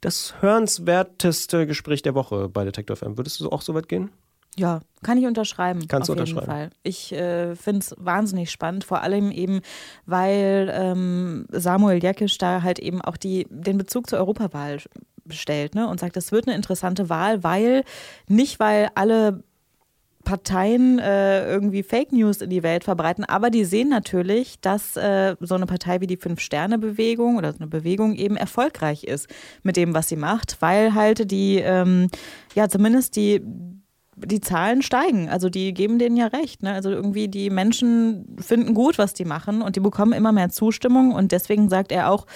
das 0.00 0.34
hörenswerteste 0.40 1.66
Gespräch 1.66 2.02
der 2.02 2.14
Woche 2.14 2.48
bei 2.48 2.64
Detektor 2.64 2.96
FM. 2.96 3.16
Würdest 3.16 3.40
du 3.40 3.50
auch 3.50 3.62
so 3.62 3.74
weit 3.74 3.88
gehen? 3.88 4.10
Ja, 4.58 4.80
kann 5.02 5.16
ich 5.16 5.26
unterschreiben. 5.26 5.86
Kannst 5.86 6.10
auf 6.10 6.16
du 6.16 6.22
jeden 6.22 6.36
unterschreiben. 6.36 6.70
Fall. 6.70 6.78
Ich 6.82 7.12
äh, 7.12 7.54
finde 7.54 7.80
es 7.80 7.94
wahnsinnig 7.98 8.50
spannend, 8.50 8.84
vor 8.84 9.02
allem 9.02 9.30
eben, 9.30 9.60
weil 10.06 10.70
ähm, 10.74 11.46
Samuel 11.50 12.02
Jäckisch 12.02 12.38
da 12.38 12.62
halt 12.62 12.78
eben 12.78 13.00
auch 13.00 13.16
die, 13.16 13.46
den 13.50 13.78
Bezug 13.78 14.10
zur 14.10 14.18
Europawahl 14.18 14.78
stellt 15.30 15.74
ne? 15.74 15.88
und 15.88 16.00
sagt, 16.00 16.16
das 16.16 16.32
wird 16.32 16.48
eine 16.48 16.56
interessante 16.56 17.08
Wahl, 17.08 17.44
weil 17.44 17.84
nicht, 18.26 18.58
weil 18.58 18.88
alle 18.94 19.44
Parteien 20.24 20.98
äh, 20.98 21.48
irgendwie 21.48 21.82
Fake 21.82 22.12
News 22.12 22.42
in 22.42 22.50
die 22.50 22.62
Welt 22.62 22.84
verbreiten, 22.84 23.24
aber 23.24 23.50
die 23.50 23.64
sehen 23.64 23.88
natürlich, 23.88 24.60
dass 24.60 24.96
äh, 24.96 25.36
so 25.40 25.54
eine 25.54 25.66
Partei 25.66 26.00
wie 26.00 26.06
die 26.06 26.16
Fünf-Sterne-Bewegung 26.16 27.36
oder 27.36 27.52
so 27.52 27.60
eine 27.60 27.68
Bewegung 27.68 28.14
eben 28.14 28.36
erfolgreich 28.36 29.04
ist 29.04 29.28
mit 29.62 29.76
dem, 29.76 29.94
was 29.94 30.08
sie 30.08 30.16
macht, 30.16 30.56
weil 30.60 30.94
halt 30.94 31.30
die, 31.30 31.56
ähm, 31.56 32.08
ja, 32.54 32.68
zumindest 32.68 33.16
die 33.16 33.42
die 34.24 34.40
Zahlen 34.40 34.82
steigen. 34.82 35.28
Also 35.28 35.48
die 35.48 35.74
geben 35.74 35.98
denen 35.98 36.16
ja 36.16 36.26
recht. 36.26 36.62
Ne? 36.62 36.72
Also 36.72 36.90
irgendwie 36.90 37.28
die 37.28 37.50
Menschen 37.50 38.36
finden 38.40 38.74
gut, 38.74 38.98
was 38.98 39.14
die 39.14 39.24
machen 39.24 39.62
und 39.62 39.76
die 39.76 39.80
bekommen 39.80 40.12
immer 40.12 40.32
mehr 40.32 40.50
Zustimmung 40.50 41.12
und 41.12 41.32
deswegen 41.32 41.68
sagt 41.68 41.92
er 41.92 42.10
auch, 42.10 42.26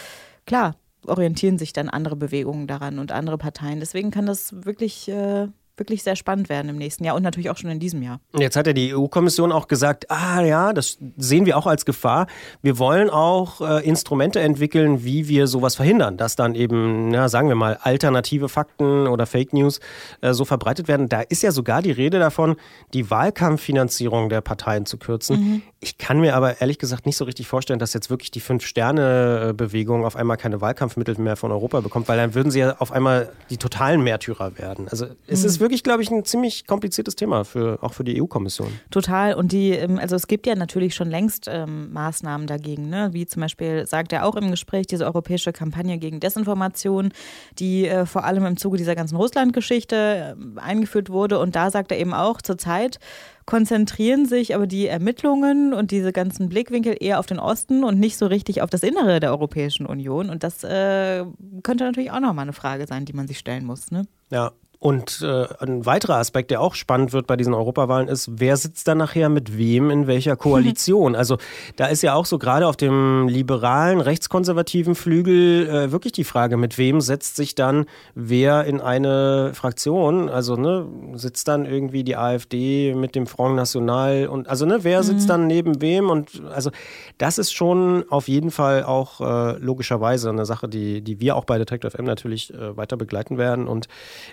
klar, 0.46 0.76
orientieren 1.06 1.58
sich 1.58 1.72
dann 1.72 1.88
andere 1.88 2.16
Bewegungen 2.16 2.66
daran 2.66 2.98
und 2.98 3.12
andere 3.12 3.38
Parteien. 3.38 3.80
Deswegen 3.80 4.10
kann 4.10 4.26
das 4.26 4.64
wirklich 4.64 5.08
äh, 5.08 5.48
wirklich 5.82 6.04
sehr 6.04 6.14
spannend 6.14 6.48
werden 6.48 6.68
im 6.68 6.76
nächsten 6.76 7.02
Jahr 7.02 7.16
und 7.16 7.24
natürlich 7.24 7.50
auch 7.50 7.56
schon 7.56 7.70
in 7.70 7.80
diesem 7.80 8.02
Jahr. 8.02 8.20
Jetzt 8.38 8.56
hat 8.56 8.68
ja 8.68 8.72
die 8.72 8.94
EU-Kommission 8.94 9.50
auch 9.50 9.66
gesagt, 9.66 10.08
ah 10.10 10.40
ja, 10.40 10.72
das 10.72 10.98
sehen 11.16 11.44
wir 11.44 11.58
auch 11.58 11.66
als 11.66 11.84
Gefahr. 11.84 12.28
Wir 12.62 12.78
wollen 12.78 13.10
auch 13.10 13.60
äh, 13.60 13.84
Instrumente 13.84 14.38
entwickeln, 14.38 15.04
wie 15.04 15.26
wir 15.26 15.48
sowas 15.48 15.74
verhindern, 15.74 16.16
dass 16.16 16.36
dann 16.36 16.54
eben, 16.54 17.12
ja, 17.12 17.28
sagen 17.28 17.48
wir 17.48 17.56
mal, 17.56 17.78
alternative 17.82 18.48
Fakten 18.48 19.08
oder 19.08 19.26
Fake 19.26 19.52
News 19.52 19.80
äh, 20.20 20.32
so 20.32 20.44
verbreitet 20.44 20.86
werden. 20.86 21.08
Da 21.08 21.22
ist 21.22 21.42
ja 21.42 21.50
sogar 21.50 21.82
die 21.82 21.90
Rede 21.90 22.20
davon, 22.20 22.54
die 22.94 23.10
Wahlkampffinanzierung 23.10 24.28
der 24.28 24.40
Parteien 24.40 24.86
zu 24.86 24.98
kürzen. 24.98 25.40
Mhm. 25.40 25.62
Ich 25.84 25.98
kann 25.98 26.20
mir 26.20 26.36
aber 26.36 26.60
ehrlich 26.60 26.78
gesagt 26.78 27.06
nicht 27.06 27.16
so 27.16 27.24
richtig 27.24 27.48
vorstellen, 27.48 27.80
dass 27.80 27.92
jetzt 27.92 28.08
wirklich 28.08 28.30
die 28.30 28.38
Fünf-Sterne-Bewegung 28.38 30.04
auf 30.04 30.14
einmal 30.14 30.36
keine 30.36 30.60
Wahlkampfmittel 30.60 31.18
mehr 31.18 31.34
von 31.34 31.50
Europa 31.50 31.80
bekommt, 31.80 32.06
weil 32.06 32.16
dann 32.16 32.36
würden 32.36 32.52
sie 32.52 32.60
ja 32.60 32.76
auf 32.78 32.92
einmal 32.92 33.32
die 33.50 33.56
totalen 33.56 34.00
Märtyrer 34.04 34.56
werden. 34.56 34.86
Also 34.88 35.06
es 35.26 35.40
mhm. 35.40 35.46
ist 35.46 35.58
wirklich, 35.58 35.82
glaube 35.82 36.04
ich, 36.04 36.10
ein 36.12 36.24
ziemlich 36.24 36.68
kompliziertes 36.68 37.16
Thema, 37.16 37.44
für, 37.44 37.80
auch 37.82 37.94
für 37.94 38.04
die 38.04 38.22
EU-Kommission. 38.22 38.68
Total. 38.92 39.34
Und 39.34 39.50
die, 39.50 39.70
ähm, 39.70 39.98
also 39.98 40.14
es 40.14 40.28
gibt 40.28 40.46
ja 40.46 40.54
natürlich 40.54 40.94
schon 40.94 41.10
längst 41.10 41.48
ähm, 41.50 41.92
Maßnahmen 41.92 42.46
dagegen, 42.46 42.88
ne? 42.88 43.10
wie 43.12 43.26
zum 43.26 43.42
Beispiel, 43.42 43.84
sagt 43.84 44.12
er 44.12 44.24
auch 44.24 44.36
im 44.36 44.52
Gespräch, 44.52 44.86
diese 44.86 45.04
europäische 45.04 45.52
Kampagne 45.52 45.98
gegen 45.98 46.20
Desinformation, 46.20 47.10
die 47.58 47.88
äh, 47.88 48.06
vor 48.06 48.22
allem 48.22 48.46
im 48.46 48.56
Zuge 48.56 48.76
dieser 48.76 48.94
ganzen 48.94 49.16
Russland-Geschichte 49.16 50.36
äh, 50.56 50.60
eingeführt 50.60 51.10
wurde. 51.10 51.40
Und 51.40 51.56
da 51.56 51.72
sagt 51.72 51.90
er 51.90 51.98
eben 51.98 52.14
auch, 52.14 52.40
zurzeit 52.40 53.00
konzentrieren 53.46 54.26
sich 54.26 54.54
aber 54.54 54.66
die 54.66 54.86
Ermittlungen 54.86 55.74
und 55.74 55.90
diese 55.90 56.12
ganzen 56.12 56.48
Blickwinkel 56.48 56.96
eher 56.98 57.18
auf 57.18 57.26
den 57.26 57.38
Osten 57.38 57.84
und 57.84 57.98
nicht 57.98 58.16
so 58.16 58.26
richtig 58.26 58.62
auf 58.62 58.70
das 58.70 58.82
Innere 58.82 59.20
der 59.20 59.30
Europäischen 59.30 59.86
Union. 59.86 60.30
Und 60.30 60.42
das 60.44 60.64
äh, 60.64 61.24
könnte 61.62 61.84
natürlich 61.84 62.10
auch 62.10 62.20
nochmal 62.20 62.44
eine 62.44 62.52
Frage 62.52 62.86
sein, 62.86 63.04
die 63.04 63.12
man 63.12 63.26
sich 63.26 63.38
stellen 63.38 63.64
muss. 63.64 63.90
Ne? 63.90 64.06
Ja, 64.30 64.52
und 64.82 65.22
äh, 65.22 65.46
ein 65.60 65.86
weiterer 65.86 66.16
Aspekt, 66.16 66.50
der 66.50 66.60
auch 66.60 66.74
spannend 66.74 67.12
wird 67.12 67.28
bei 67.28 67.36
diesen 67.36 67.54
Europawahlen, 67.54 68.08
ist, 68.08 68.28
wer 68.40 68.56
sitzt 68.56 68.88
da 68.88 68.96
nachher 68.96 69.28
mit 69.28 69.56
wem 69.56 69.90
in 69.90 70.08
welcher 70.08 70.34
Koalition? 70.34 71.14
also 71.22 71.38
da 71.76 71.86
ist 71.86 72.02
ja 72.02 72.14
auch 72.14 72.26
so 72.26 72.36
gerade 72.36 72.66
auf 72.66 72.76
dem 72.76 73.28
liberalen, 73.28 74.00
rechtskonservativen 74.00 74.96
Flügel 74.96 75.68
äh, 75.68 75.92
wirklich 75.92 76.12
die 76.12 76.24
Frage, 76.24 76.56
mit 76.56 76.78
wem 76.78 77.00
setzt 77.00 77.36
sich 77.36 77.54
dann 77.54 77.86
wer 78.16 78.64
in 78.64 78.80
eine 78.80 79.52
Fraktion? 79.54 80.28
Also 80.28 80.56
ne, 80.56 80.88
sitzt 81.14 81.46
dann 81.46 81.64
irgendwie 81.64 82.02
die 82.02 82.16
AfD 82.16 82.92
mit 82.96 83.14
dem 83.14 83.28
Front 83.28 83.54
National 83.54 84.26
und 84.26 84.48
also 84.48 84.66
ne, 84.66 84.78
wer 84.82 85.04
sitzt 85.04 85.26
mhm. 85.26 85.28
dann 85.28 85.46
neben 85.46 85.80
wem? 85.80 86.10
Und 86.10 86.42
also 86.52 86.72
das 87.18 87.38
ist 87.38 87.52
schon 87.52 88.04
auf 88.08 88.26
jeden 88.26 88.50
Fall 88.50 88.82
auch 88.82 89.20
äh, 89.20 89.58
logischerweise 89.58 90.30
eine 90.30 90.44
Sache, 90.44 90.68
die, 90.68 91.02
die 91.02 91.20
wir 91.20 91.36
auch 91.36 91.44
bei 91.44 91.56
Detective 91.58 91.96
M 91.96 92.04
natürlich 92.04 92.52
äh, 92.52 92.76
weiter 92.76 92.96
begleiten 92.96 93.38
werden. 93.38 93.68
Und 93.68 93.86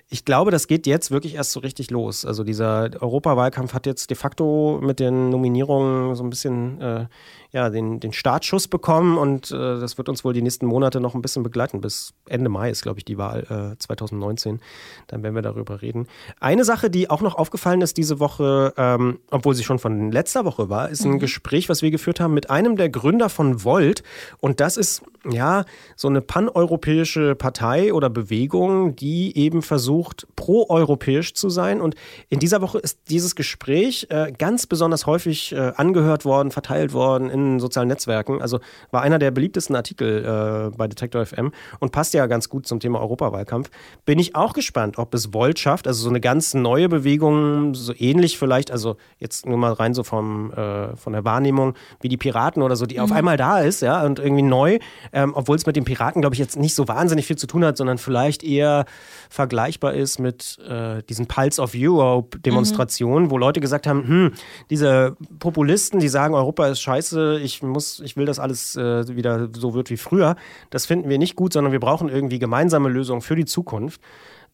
ich 0.10 0.26
glaube, 0.26 0.39
glaube, 0.40 0.52
das 0.52 0.68
geht 0.68 0.88
jetzt 0.88 1.12
wirklich 1.12 1.36
erst 1.36 1.52
so 1.52 1.60
richtig 1.60 1.92
los. 1.92 2.24
Also 2.24 2.46
dieser 2.46 2.90
Europawahlkampf 3.02 3.74
hat 3.74 3.86
jetzt 3.86 4.10
de 4.10 4.16
facto 4.16 4.80
mit 4.82 5.02
den 5.02 5.30
Nominierungen 5.32 6.16
so 6.16 6.24
ein 6.24 6.30
bisschen 6.30 6.80
äh, 6.80 7.06
ja, 7.52 7.70
den, 7.70 8.00
den 8.00 8.14
Startschuss 8.14 8.68
bekommen 8.68 9.18
und 9.18 9.50
äh, 9.50 9.80
das 9.80 9.98
wird 9.98 10.08
uns 10.08 10.24
wohl 10.24 10.34
die 10.34 10.42
nächsten 10.42 10.68
Monate 10.68 11.00
noch 11.00 11.16
ein 11.16 11.22
bisschen 11.22 11.42
begleiten. 11.42 11.82
Bis 11.82 12.14
Ende 12.28 12.48
Mai 12.50 12.70
ist, 12.70 12.84
glaube 12.84 13.00
ich, 13.00 13.06
die 13.06 13.18
Wahl 13.18 13.74
äh, 13.74 13.78
2019. 13.80 14.60
Dann 15.08 15.24
werden 15.24 15.34
wir 15.34 15.42
darüber 15.42 15.82
reden. 15.82 16.08
Eine 16.40 16.64
Sache, 16.64 16.92
die 16.92 17.10
auch 17.10 17.22
noch 17.22 17.36
aufgefallen 17.36 17.82
ist 17.82 17.98
diese 17.98 18.20
Woche, 18.20 18.74
ähm, 18.78 19.20
obwohl 19.32 19.56
sie 19.56 19.64
schon 19.64 19.80
von 19.80 20.12
letzter 20.12 20.46
Woche 20.46 20.70
war, 20.70 20.90
ist 20.90 21.04
ein 21.06 21.14
mhm. 21.14 21.20
Gespräch, 21.20 21.70
was 21.70 21.82
wir 21.82 21.90
geführt 21.90 22.20
haben 22.20 22.36
mit 22.36 22.52
einem 22.52 22.78
der 22.78 22.90
Gründer 22.90 23.30
von 23.30 23.64
Volt. 23.64 24.04
Und 24.40 24.60
das 24.60 24.78
ist 24.78 25.02
ja 25.30 25.66
so 25.96 26.08
eine 26.08 26.22
paneuropäische 26.22 27.36
Partei 27.36 27.94
oder 27.94 28.12
Bewegung, 28.12 28.96
die 28.96 29.36
eben 29.36 29.64
versucht, 29.64 30.28
proeuropäisch 30.36 31.34
zu 31.34 31.50
sein. 31.50 31.82
Und 31.82 31.96
in 32.30 32.40
dieser 32.40 32.62
Woche 32.62 32.78
ist 32.78 33.00
dieses 33.10 33.36
Gespräch 33.36 34.08
äh, 34.10 34.32
ganz 34.38 34.68
besonders 34.68 35.08
häufig 35.08 35.52
äh, 35.52 35.74
angehört 35.76 36.26
worden, 36.26 36.52
verteilt 36.52 36.94
worden 36.94 37.30
in 37.40 37.60
sozialen 37.60 37.88
Netzwerken. 37.88 38.42
Also 38.42 38.60
war 38.92 39.02
einer 39.02 39.20
der 39.20 39.32
beliebtesten 39.32 39.76
Artikel 39.76 40.26
äh, 40.26 40.76
bei 40.78 40.88
Detektor 40.88 41.26
FM 41.26 41.52
und 41.80 41.92
passt 41.92 42.14
ja 42.14 42.26
ganz 42.28 42.50
gut 42.50 42.68
zum 42.68 42.80
Thema 42.80 43.00
Europawahlkampf. 43.00 43.70
Bin 44.06 44.20
ich 44.20 44.36
auch 44.36 44.54
gespannt, 44.54 44.98
ob 44.98 45.14
es 45.14 45.34
Volt 45.34 45.60
schafft, 45.60 45.88
also 45.88 46.04
so 46.04 46.10
eine 46.10 46.20
ganz 46.20 46.54
neue 46.54 46.90
Bewegung, 46.90 47.74
so 47.76 47.94
ähnlich 47.98 48.38
vielleicht, 48.38 48.72
also 48.72 48.98
jetzt 49.18 49.46
nur 49.46 49.58
mal 49.58 49.74
rein 49.74 49.94
so 49.94 50.04
vom, 50.04 50.52
äh, 50.54 50.96
von 50.96 51.14
der 51.14 51.26
Wahrnehmung 51.26 51.76
wie 52.02 52.10
die 52.10 52.18
Piraten 52.18 52.62
oder 52.62 52.76
so, 52.76 52.86
die 52.86 52.96
mhm. 52.96 53.04
auf 53.04 53.12
einmal 53.12 53.38
da 53.38 53.60
ist, 53.60 53.82
ja, 53.82 54.04
und 54.04 54.20
irgendwie 54.20 54.42
neu, 54.44 54.80
ähm, 55.14 55.34
obwohl 55.36 55.56
es 55.56 55.66
mit 55.66 55.76
den 55.76 55.86
Piraten, 55.86 56.22
glaube 56.22 56.36
ich, 56.36 56.40
jetzt 56.40 56.58
nicht 56.58 56.76
so 56.76 56.88
wahnsinnig 56.88 57.26
viel 57.26 57.38
zu 57.38 57.48
tun 57.48 57.64
hat, 57.66 57.78
sondern 57.78 57.98
vielleicht 57.98 58.44
eher 58.44 58.86
vergleichbar 59.30 59.94
ist 59.94 60.20
mit 60.20 60.58
äh, 60.68 61.04
diesen 61.04 61.28
Pulse 61.28 61.62
of 61.62 61.72
Europe-Demonstrationen, 61.76 63.26
mhm. 63.26 63.32
wo 63.32 63.38
Leute 63.38 63.60
gesagt 63.60 63.88
haben, 63.88 64.08
hm, 64.08 64.32
diese 64.70 65.16
Populisten, 65.40 66.00
die 66.00 66.10
sagen, 66.10 66.34
Europa 66.34 66.68
ist 66.68 66.82
scheiße, 66.82 67.29
ich 67.38 67.62
muss, 67.62 68.00
ich 68.00 68.18
will, 68.18 68.26
dass 68.26 68.40
alles 68.40 68.76
äh, 68.76 69.16
wieder 69.16 69.50
so 69.54 69.74
wird 69.74 69.90
wie 69.90 69.98
früher. 69.98 70.36
Das 70.70 70.86
finden 70.86 71.10
wir 71.10 71.18
nicht 71.18 71.36
gut, 71.36 71.54
sondern 71.54 71.72
wir 71.72 71.80
brauchen 71.80 72.10
irgendwie 72.10 72.40
gemeinsame 72.40 72.90
Lösungen 72.90 73.22
für 73.22 73.36
die 73.36 73.46
Zukunft. 73.46 74.02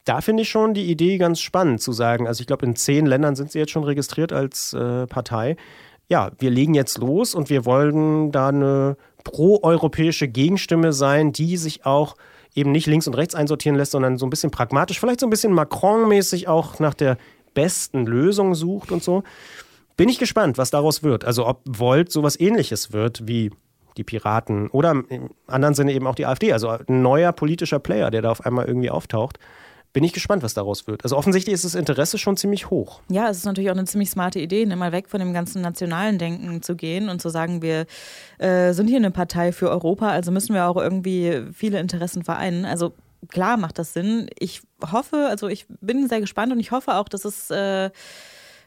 Da 0.03 0.21
finde 0.21 0.43
ich 0.43 0.49
schon 0.49 0.73
die 0.73 0.89
Idee 0.89 1.17
ganz 1.17 1.39
spannend 1.39 1.81
zu 1.81 1.91
sagen. 1.91 2.27
Also 2.27 2.41
ich 2.41 2.47
glaube, 2.47 2.65
in 2.65 2.75
zehn 2.75 3.05
Ländern 3.05 3.35
sind 3.35 3.51
sie 3.51 3.59
jetzt 3.59 3.71
schon 3.71 3.83
registriert 3.83 4.31
als 4.33 4.73
äh, 4.73 5.07
Partei. 5.07 5.55
Ja, 6.07 6.31
wir 6.37 6.51
legen 6.51 6.75
jetzt 6.75 6.99
los 6.99 7.33
und 7.33 7.49
wir 7.49 7.65
wollen 7.65 8.31
da 8.31 8.49
eine 8.49 8.97
proeuropäische 9.23 10.27
Gegenstimme 10.27 10.93
sein, 10.93 11.31
die 11.31 11.57
sich 11.57 11.85
auch 11.85 12.15
eben 12.53 12.71
nicht 12.71 12.87
links 12.87 13.07
und 13.07 13.15
rechts 13.15 13.35
einsortieren 13.35 13.75
lässt, 13.77 13.91
sondern 13.91 14.17
so 14.17 14.25
ein 14.25 14.29
bisschen 14.29 14.51
pragmatisch, 14.51 14.99
vielleicht 14.99 15.19
so 15.19 15.27
ein 15.27 15.31
bisschen 15.31 15.51
Macron-mäßig 15.51 16.47
auch 16.47 16.79
nach 16.79 16.93
der 16.93 17.17
besten 17.55 18.05
Lösung 18.05 18.53
sucht 18.53 18.91
und 18.91 19.03
so. 19.03 19.23
Bin 19.97 20.09
ich 20.09 20.19
gespannt, 20.19 20.57
was 20.57 20.71
daraus 20.71 21.03
wird. 21.03 21.25
Also 21.25 21.47
ob 21.47 21.61
Volt 21.65 22.11
sowas 22.11 22.39
ähnliches 22.39 22.91
wird 22.91 23.27
wie 23.27 23.51
die 23.97 24.03
Piraten 24.03 24.69
oder 24.69 24.91
im 24.91 25.29
anderen 25.47 25.73
Sinne 25.73 25.93
eben 25.93 26.05
auch 26.07 26.15
die 26.15 26.25
AfD. 26.25 26.51
Also 26.51 26.69
ein 26.69 27.01
neuer 27.01 27.31
politischer 27.31 27.79
Player, 27.79 28.11
der 28.11 28.21
da 28.21 28.31
auf 28.31 28.45
einmal 28.45 28.65
irgendwie 28.65 28.89
auftaucht. 28.89 29.39
Bin 29.93 30.03
ich 30.03 30.11
gespannt, 30.11 30.43
was 30.43 30.53
daraus 30.53 30.87
wird. 30.87 31.05
Also 31.05 31.15
offensichtlich 31.15 31.53
ist 31.53 31.63
das 31.63 31.73
Interesse 31.73 32.17
schon 32.17 32.35
ziemlich 32.35 32.69
hoch. 32.69 32.99
Ja, 33.07 33.29
es 33.29 33.37
ist 33.37 33.45
natürlich 33.45 33.69
auch 33.69 33.75
eine 33.75 33.85
ziemlich 33.85 34.09
smarte 34.09 34.41
Idee, 34.41 34.65
mal 34.65 34.91
weg 34.91 35.07
von 35.07 35.21
dem 35.21 35.31
ganzen 35.31 35.61
nationalen 35.61 36.17
Denken 36.17 36.61
zu 36.61 36.75
gehen 36.75 37.07
und 37.07 37.21
zu 37.21 37.29
sagen, 37.29 37.61
wir 37.61 37.85
äh, 38.37 38.73
sind 38.73 38.87
hier 38.87 38.97
eine 38.97 39.11
Partei 39.11 39.53
für 39.53 39.69
Europa, 39.69 40.09
also 40.09 40.31
müssen 40.31 40.53
wir 40.53 40.67
auch 40.67 40.75
irgendwie 40.75 41.43
viele 41.53 41.79
Interessen 41.79 42.25
vereinen. 42.25 42.65
Also 42.65 42.91
klar 43.29 43.55
macht 43.55 43.79
das 43.79 43.93
Sinn. 43.93 44.27
Ich 44.37 44.63
hoffe, 44.91 45.27
also 45.29 45.47
ich 45.47 45.65
bin 45.79 46.09
sehr 46.09 46.19
gespannt 46.19 46.51
und 46.51 46.59
ich 46.59 46.71
hoffe 46.71 46.95
auch, 46.95 47.07
dass 47.07 47.23
es 47.23 47.49
äh, 47.49 47.89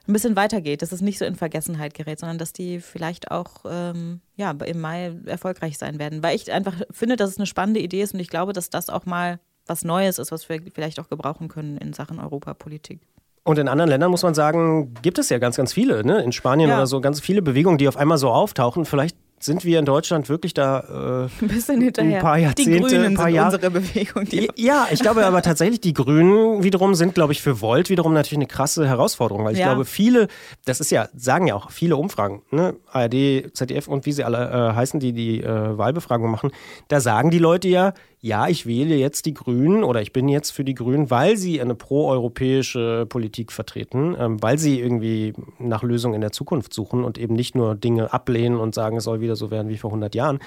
ein 0.08 0.12
bisschen 0.12 0.36
weitergeht, 0.36 0.82
dass 0.82 0.92
es 0.92 1.02
nicht 1.02 1.18
so 1.18 1.24
in 1.24 1.36
Vergessenheit 1.36 1.92
gerät, 1.92 2.18
sondern 2.18 2.38
dass 2.38 2.52
die 2.52 2.80
vielleicht 2.80 3.30
auch 3.30 3.64
ähm, 3.68 4.20
ja, 4.36 4.52
im 4.52 4.80
Mai 4.80 5.14
erfolgreich 5.26 5.76
sein 5.76 5.98
werden. 5.98 6.22
Weil 6.22 6.34
ich 6.34 6.50
einfach 6.50 6.74
finde, 6.90 7.16
dass 7.16 7.30
es 7.30 7.36
eine 7.36 7.46
spannende 7.46 7.80
Idee 7.80 8.02
ist 8.02 8.14
und 8.14 8.20
ich 8.20 8.28
glaube, 8.28 8.52
dass 8.52 8.70
das 8.70 8.88
auch 8.88 9.04
mal 9.04 9.38
was 9.66 9.84
Neues 9.84 10.18
ist, 10.18 10.32
was 10.32 10.48
wir 10.48 10.62
vielleicht 10.72 10.98
auch 10.98 11.08
gebrauchen 11.08 11.48
können 11.48 11.76
in 11.76 11.92
Sachen 11.92 12.18
Europapolitik. 12.18 13.00
Und 13.44 13.58
in 13.58 13.68
anderen 13.68 13.90
Ländern 13.90 14.10
muss 14.10 14.22
man 14.22 14.34
sagen, 14.34 14.94
gibt 15.02 15.18
es 15.18 15.28
ja 15.28 15.38
ganz, 15.38 15.56
ganz 15.56 15.72
viele, 15.72 16.04
ne? 16.04 16.22
In 16.22 16.32
Spanien 16.32 16.70
ja. 16.70 16.76
oder 16.76 16.86
so, 16.86 17.00
ganz 17.00 17.20
viele 17.20 17.42
Bewegungen, 17.42 17.78
die 17.78 17.88
auf 17.88 17.96
einmal 17.96 18.18
so 18.18 18.30
auftauchen. 18.30 18.84
Vielleicht 18.84 19.16
sind 19.40 19.64
wir 19.64 19.78
in 19.78 19.84
Deutschland 19.84 20.28
wirklich 20.28 20.54
da 20.54 21.28
äh, 21.30 21.44
ein 21.44 21.48
bisschen 21.48 21.80
hinterher. 21.80 22.18
Ein 22.18 22.22
paar 22.22 22.38
Jahrzehnte, 22.38 22.70
die 22.70 22.78
Grünen 22.80 23.04
ein 23.04 23.14
paar 23.14 23.26
sind 23.26 23.34
Jahre. 23.34 23.54
unsere 23.54 23.70
Bewegung. 23.70 24.26
ja, 24.56 24.86
ich 24.90 25.00
glaube 25.00 25.24
aber 25.26 25.42
tatsächlich, 25.42 25.80
die 25.80 25.92
Grünen 25.92 26.62
wiederum 26.62 26.94
sind, 26.94 27.14
glaube 27.14 27.32
ich, 27.32 27.42
für 27.42 27.60
Volt 27.60 27.90
wiederum 27.90 28.12
natürlich 28.12 28.38
eine 28.38 28.46
krasse 28.46 28.86
Herausforderung, 28.86 29.44
weil 29.44 29.52
ich 29.52 29.60
ja. 29.60 29.66
glaube, 29.66 29.84
viele, 29.84 30.28
das 30.64 30.80
ist 30.80 30.90
ja, 30.90 31.08
sagen 31.16 31.46
ja 31.46 31.54
auch 31.54 31.70
viele 31.70 31.96
Umfragen, 31.96 32.42
ne? 32.50 32.74
ARD, 32.90 33.54
ZDF 33.54 33.88
und 33.88 34.06
wie 34.06 34.12
sie 34.12 34.24
alle 34.24 34.70
äh, 34.70 34.74
heißen, 34.74 35.00
die 35.00 35.12
die 35.12 35.42
äh, 35.42 35.78
Wahlbefragung 35.78 36.30
machen, 36.30 36.50
da 36.88 37.00
sagen 37.00 37.30
die 37.30 37.38
Leute 37.38 37.68
ja, 37.68 37.94
ja, 38.20 38.48
ich 38.48 38.66
wähle 38.66 38.96
jetzt 38.96 39.26
die 39.26 39.34
Grünen 39.34 39.84
oder 39.84 40.02
ich 40.02 40.12
bin 40.12 40.28
jetzt 40.28 40.50
für 40.50 40.64
die 40.64 40.74
Grünen, 40.74 41.10
weil 41.10 41.36
sie 41.36 41.60
eine 41.60 41.76
proeuropäische 41.76 43.06
Politik 43.08 43.52
vertreten, 43.52 44.16
ähm, 44.18 44.42
weil 44.42 44.58
sie 44.58 44.80
irgendwie 44.80 45.34
nach 45.58 45.82
Lösungen 45.82 46.16
in 46.16 46.20
der 46.20 46.32
Zukunft 46.32 46.74
suchen 46.74 47.04
und 47.04 47.16
eben 47.16 47.34
nicht 47.34 47.54
nur 47.54 47.76
Dinge 47.76 48.12
ablehnen 48.12 48.58
und 48.58 48.74
sagen, 48.74 48.96
es 48.96 49.04
soll 49.04 49.20
wieder 49.20 49.36
so 49.36 49.50
werden 49.50 49.68
wie 49.68 49.78
vor 49.78 49.90
100 49.90 50.14
Jahren. 50.16 50.40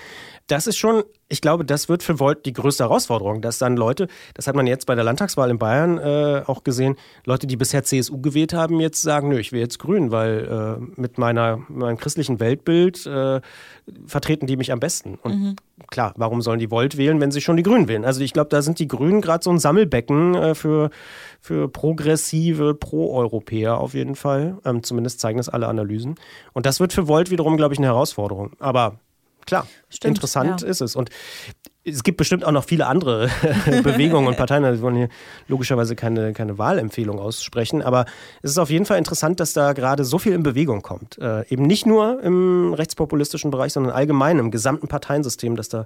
Das 0.47 0.67
ist 0.67 0.77
schon 0.77 1.03
ich 1.32 1.41
glaube, 1.41 1.63
das 1.63 1.88
wird 1.88 2.04
für 2.04 2.20
Volt 2.20 2.46
die 2.46 2.52
größte 2.52 2.84
Herausforderung, 2.84 3.41
dass 3.41 3.58
dann 3.58 3.78
Leute, 3.78 4.08
das 4.34 4.48
hat 4.48 4.56
man 4.56 4.67
jetzt 4.67 4.86
bei 4.86 4.96
der 4.96 5.06
Landtagswahl 5.06 5.50
in 5.50 5.58
Bayern 5.58 5.98
äh, 5.98 6.44
auch 6.46 6.63
gesehen, 6.63 6.98
Leute, 7.26 7.48
die 7.48 7.56
bisher 7.56 7.84
CSU 7.84 8.20
gewählt 8.20 8.54
haben, 8.54 8.82
jetzt 8.82 9.02
sagen, 9.02 9.30
nö, 9.30 9.39
ich 9.39 9.54
will 9.54 9.62
jetzt 9.62 9.80
Grün, 9.80 10.12
weil 10.12 10.80
äh, 10.80 11.00
mit 11.00 11.17
meiner, 11.17 11.60
meinem 11.70 11.98
christlichen 11.98 12.41
Weltbild 12.41 13.06
äh, 13.06 13.39
vertreten 14.06 14.46
die 14.46 14.58
mich 14.58 14.74
am 14.74 14.82
besten. 14.82 15.17
Und 15.22 15.39
mhm. 15.39 15.56
klar, 15.89 16.13
warum 16.17 16.41
sollen 16.41 16.60
die 16.60 16.70
Volt 16.70 16.98
wählen, 16.98 17.22
wenn 17.22 17.32
sie 17.32 17.41
schon 17.41 17.56
die 17.56 17.63
Grünen 17.63 17.88
wählen? 17.88 18.04
Also 18.04 18.22
ich 18.22 18.34
glaube, 18.34 18.50
da 18.50 18.62
sind 18.62 18.80
die 18.80 18.89
Grünen 18.89 19.22
gerade 19.22 19.44
so 19.44 19.52
ein 19.52 19.60
Sammelbecken 19.60 20.36
äh, 20.36 20.56
für, 20.56 20.89
für 21.39 21.70
progressive 21.70 22.76
Pro-Europäer 22.76 23.78
auf 23.78 23.94
jeden 23.94 24.15
Fall. 24.15 24.58
Ähm, 24.65 24.84
zumindest 24.84 25.22
zeigen 25.22 25.38
das 25.38 25.48
alle 25.48 25.67
Analysen. 25.67 26.15
Und 26.52 26.65
das 26.65 26.82
wird 26.82 26.91
für 26.91 27.08
Volt 27.08 27.32
wiederum, 27.32 27.56
glaube 27.56 27.74
ich, 27.74 27.80
eine 27.80 27.88
Herausforderung. 27.88 28.52
Aber 28.60 29.00
Klar, 29.45 29.67
Stimmt, 29.89 30.17
interessant 30.17 30.62
ja. 30.62 30.67
ist 30.67 30.82
es. 30.82 30.95
Und 30.95 31.10
es 31.84 32.04
gibt 32.04 32.17
bestimmt 32.17 32.45
auch 32.45 32.51
noch 32.51 32.63
viele 32.63 32.86
andere 32.86 33.30
Bewegungen 33.84 34.27
und 34.27 34.38
Parteien. 34.38 34.63
Also 34.63 34.80
wir 34.80 34.84
wollen 34.84 34.95
hier 34.95 35.10
logischerweise 35.47 35.95
keine, 35.95 36.34
keine 36.34 36.58
Wahlempfehlung 36.58 37.19
aussprechen, 37.19 37.82
aber 37.82 38.06
es 38.41 38.51
ist 38.51 38.58
auf 38.60 38.69
jeden 38.69 38.86
Fall 38.86 38.97
interessant, 38.97 39.39
dass 39.39 39.54
da 39.54 39.73
gerade 39.73 40.06
so 40.06 40.19
viel 40.19 40.34
in 40.34 40.43
Bewegung 40.43 40.82
kommt. 40.82 41.17
Äh, 41.17 41.47
eben 41.49 41.63
nicht 41.63 41.86
nur 41.86 42.21
im 42.21 42.73
rechtspopulistischen 42.73 43.51
Bereich, 43.51 43.73
sondern 43.73 43.93
allgemein 43.93 44.38
im 44.38 44.51
gesamten 44.51 44.88
Parteiensystem, 44.88 45.56
dass 45.56 45.69
da 45.69 45.86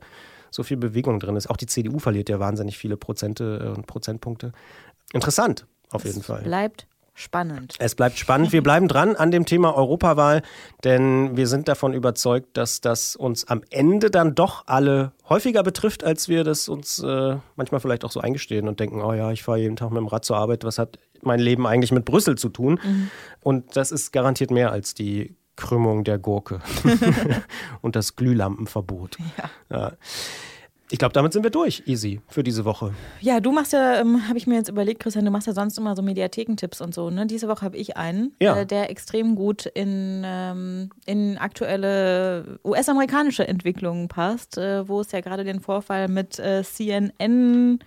so 0.52 0.63
viel 0.63 0.78
Bewegung 0.78 1.20
drin 1.20 1.36
ist. 1.36 1.50
Auch 1.50 1.58
die 1.58 1.65
CDU 1.65 2.00
verliert 2.00 2.30
ja 2.30 2.39
wahnsinnig 2.39 2.78
viele 2.78 2.98
Prozente 2.98 3.74
und 3.76 3.88
Prozentpunkte. 3.88 4.52
Interessant, 5.13 5.65
auf 5.91 6.06
jeden 6.06 6.24
Fall. 6.24 6.41
Bleibt 6.44 6.88
spannend. 7.15 7.75
Es 7.80 7.95
bleibt 7.95 8.19
spannend. 8.19 8.51
Wir 8.51 8.62
bleiben 8.62 8.88
dran 8.88 9.15
an 9.15 9.32
dem 9.32 9.45
Thema 9.45 9.75
Europawahl, 9.75 10.43
denn 10.84 11.36
wir 11.36 11.47
sind 11.47 11.67
davon 11.67 11.93
überzeugt, 11.93 12.56
dass 12.58 12.82
das 12.82 13.15
uns 13.15 13.45
am 13.45 13.62
Ende 13.71 14.12
dann 14.12 14.36
doch 14.36 14.63
alle 14.67 15.13
häufiger 15.28 15.63
betrifft, 15.63 16.04
als 16.04 16.30
wir 16.30 16.43
das 16.43 16.69
uns 16.69 16.99
äh, 16.99 17.38
manchmal 17.56 17.82
vielleicht 17.82 18.06
auch 18.06 18.12
so 18.12 18.19
eingestehen 18.19 18.67
und 18.67 18.80
denken, 18.80 19.01
oh 19.01 19.13
ja, 19.13 19.32
ich 19.32 19.43
fahre 19.43 19.60
jeden 19.60 19.78
Tag 19.78 19.89
mit 19.89 19.97
dem 19.97 20.08
Rad 20.08 20.25
zur 20.25 20.38
Arbeit, 20.38 20.63
was 20.63 20.78
hat 20.78 20.99
mein 21.21 21.39
Leben 21.39 21.65
eigentlich 21.65 21.91
mit 21.91 22.06
Brüssel 22.06 22.38
zu 22.38 22.49
tun? 22.49 22.80
Mhm. 22.84 23.10
Und 23.41 23.75
das 23.75 23.91
ist 23.91 24.12
garantiert 24.12 24.51
mehr 24.51 24.71
als 24.71 24.93
die 24.93 25.36
Krümmung 25.56 26.04
der 26.04 26.19
Gurke 26.19 26.60
und 27.82 27.95
das 27.95 28.15
Glühlampenverbot. 28.15 29.17
Ja. 29.38 29.78
ja. 29.78 29.91
Ich 30.91 31.00
glaube, 31.00 31.13
damit 31.13 31.34
sind 31.34 31.41
wir 31.41 31.50
durch, 31.50 31.84
easy, 31.88 32.21
für 32.28 32.43
diese 32.43 32.63
Woche. 32.63 32.93
Ja, 33.19 33.39
du 33.39 33.52
machst 33.52 33.74
ja, 33.74 34.00
ähm, 34.00 34.28
habe 34.28 34.38
ich 34.38 34.45
mir 34.45 34.56
jetzt 34.56 34.69
überlegt, 34.69 35.00
Christian, 35.00 35.26
du 35.26 35.32
machst 35.32 35.48
ja 35.48 35.54
sonst 35.54 35.78
immer 35.80 35.95
so 35.95 36.04
Mediathekentipps 36.04 36.80
und 36.80 36.93
so. 36.93 37.10
Ne? 37.10 37.26
Diese 37.26 37.48
Woche 37.48 37.65
habe 37.65 37.76
ich 37.76 37.98
einen, 37.98 38.34
ja. 38.39 38.56
äh, 38.56 38.65
der 38.67 38.91
extrem 38.91 39.36
gut 39.36 39.65
in, 39.65 40.21
ähm, 40.24 40.91
in 41.08 41.39
aktuelle 41.39 42.60
US-amerikanische 42.63 43.48
Entwicklungen 43.48 44.10
passt, 44.10 44.60
äh, 44.60 44.88
wo 44.88 45.02
es 45.02 45.12
ja 45.12 45.21
gerade 45.21 45.43
den 45.43 45.60
Vorfall 45.60 46.08
mit 46.08 46.38
äh, 46.38 46.63
CNN 46.63 47.80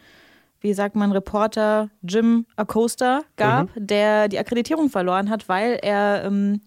wie 0.61 0.75
sagt 0.75 0.97
man, 0.97 1.13
Reporter 1.13 1.89
Jim 2.03 2.45
Acosta 2.57 3.23
gab, 3.37 3.75
mhm. 3.77 3.87
der 3.87 4.29
die 4.29 4.39
Akkreditierung 4.39 4.91
verloren 4.91 5.31
hat, 5.31 5.49
weil 5.49 5.79
er 5.83 6.25
ähm, 6.25 6.63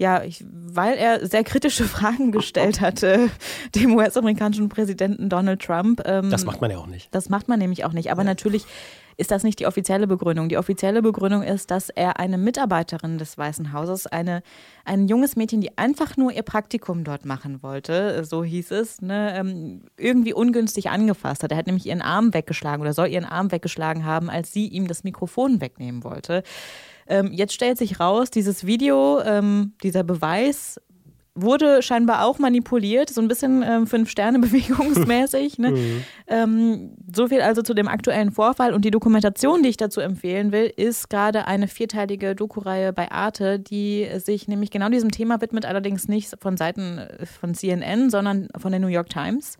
ja, 0.00 0.22
ich, 0.22 0.42
weil 0.50 0.96
er 0.96 1.26
sehr 1.26 1.44
kritische 1.44 1.84
Fragen 1.96 2.32
gestellt 2.32 2.80
hatte, 2.80 3.28
dem 3.74 3.94
US-amerikanischen 3.94 4.70
Präsidenten 4.70 5.28
Donald 5.28 5.60
Trump. 5.60 6.00
Ähm, 6.06 6.30
das 6.30 6.46
macht 6.46 6.62
man 6.62 6.70
ja 6.70 6.78
auch 6.78 6.86
nicht. 6.86 7.14
Das 7.14 7.28
macht 7.28 7.48
man 7.48 7.58
nämlich 7.58 7.84
auch 7.84 7.92
nicht. 7.92 8.10
Aber 8.10 8.22
ja. 8.22 8.28
natürlich 8.28 8.64
ist 9.18 9.30
das 9.30 9.42
nicht 9.42 9.58
die 9.58 9.66
offizielle 9.66 10.06
Begründung. 10.06 10.48
Die 10.48 10.56
offizielle 10.56 11.02
Begründung 11.02 11.42
ist, 11.42 11.70
dass 11.70 11.90
er 11.90 12.18
eine 12.18 12.38
Mitarbeiterin 12.38 13.18
des 13.18 13.36
Weißen 13.36 13.74
Hauses, 13.74 14.06
eine, 14.06 14.42
ein 14.86 15.06
junges 15.06 15.36
Mädchen, 15.36 15.60
die 15.60 15.76
einfach 15.76 16.16
nur 16.16 16.32
ihr 16.32 16.44
Praktikum 16.44 17.04
dort 17.04 17.26
machen 17.26 17.62
wollte, 17.62 18.24
so 18.24 18.42
hieß 18.42 18.70
es, 18.70 19.02
ne, 19.02 19.34
ähm, 19.36 19.82
irgendwie 19.98 20.32
ungünstig 20.32 20.88
angefasst 20.88 21.42
hat. 21.42 21.52
Er 21.52 21.58
hat 21.58 21.66
nämlich 21.66 21.84
ihren 21.84 22.00
Arm 22.00 22.32
weggeschlagen 22.32 22.80
oder 22.80 22.94
soll 22.94 23.08
ihren 23.08 23.26
Arm 23.26 23.52
weggeschlagen 23.52 24.06
haben, 24.06 24.30
als 24.30 24.50
sie 24.50 24.66
ihm 24.66 24.88
das 24.88 25.04
Mikrofon 25.04 25.60
wegnehmen 25.60 26.02
wollte. 26.04 26.42
Ähm, 27.10 27.32
jetzt 27.32 27.52
stellt 27.52 27.76
sich 27.76 27.98
raus, 27.98 28.30
dieses 28.30 28.64
Video, 28.64 29.20
ähm, 29.20 29.72
dieser 29.82 30.04
Beweis 30.04 30.80
wurde 31.34 31.82
scheinbar 31.82 32.24
auch 32.24 32.38
manipuliert, 32.38 33.10
so 33.10 33.20
ein 33.20 33.28
bisschen 33.28 33.62
ähm, 33.62 33.86
Fünf-Sterne-Bewegungsmäßig. 33.86 35.58
Ne? 35.58 35.70
Mhm. 35.80 36.04
Ähm, 36.26 36.90
so 37.14 37.28
viel 37.28 37.40
also 37.40 37.62
zu 37.62 37.74
dem 37.74 37.86
aktuellen 37.86 38.32
Vorfall. 38.32 38.74
Und 38.74 38.84
die 38.84 38.90
Dokumentation, 38.90 39.62
die 39.62 39.68
ich 39.68 39.76
dazu 39.76 40.00
empfehlen 40.00 40.52
will, 40.52 40.72
ist 40.76 41.08
gerade 41.08 41.46
eine 41.46 41.68
vierteilige 41.68 42.34
Doku-Reihe 42.34 42.92
bei 42.92 43.10
Arte, 43.10 43.58
die 43.58 44.08
sich 44.18 44.48
nämlich 44.48 44.70
genau 44.70 44.88
diesem 44.88 45.10
Thema 45.10 45.40
widmet, 45.40 45.64
allerdings 45.64 46.08
nicht 46.08 46.34
von 46.40 46.56
Seiten 46.56 46.98
äh, 46.98 47.24
von 47.24 47.54
CNN, 47.54 48.10
sondern 48.10 48.48
von 48.58 48.72
der 48.72 48.80
New 48.80 48.88
York 48.88 49.08
Times. 49.08 49.58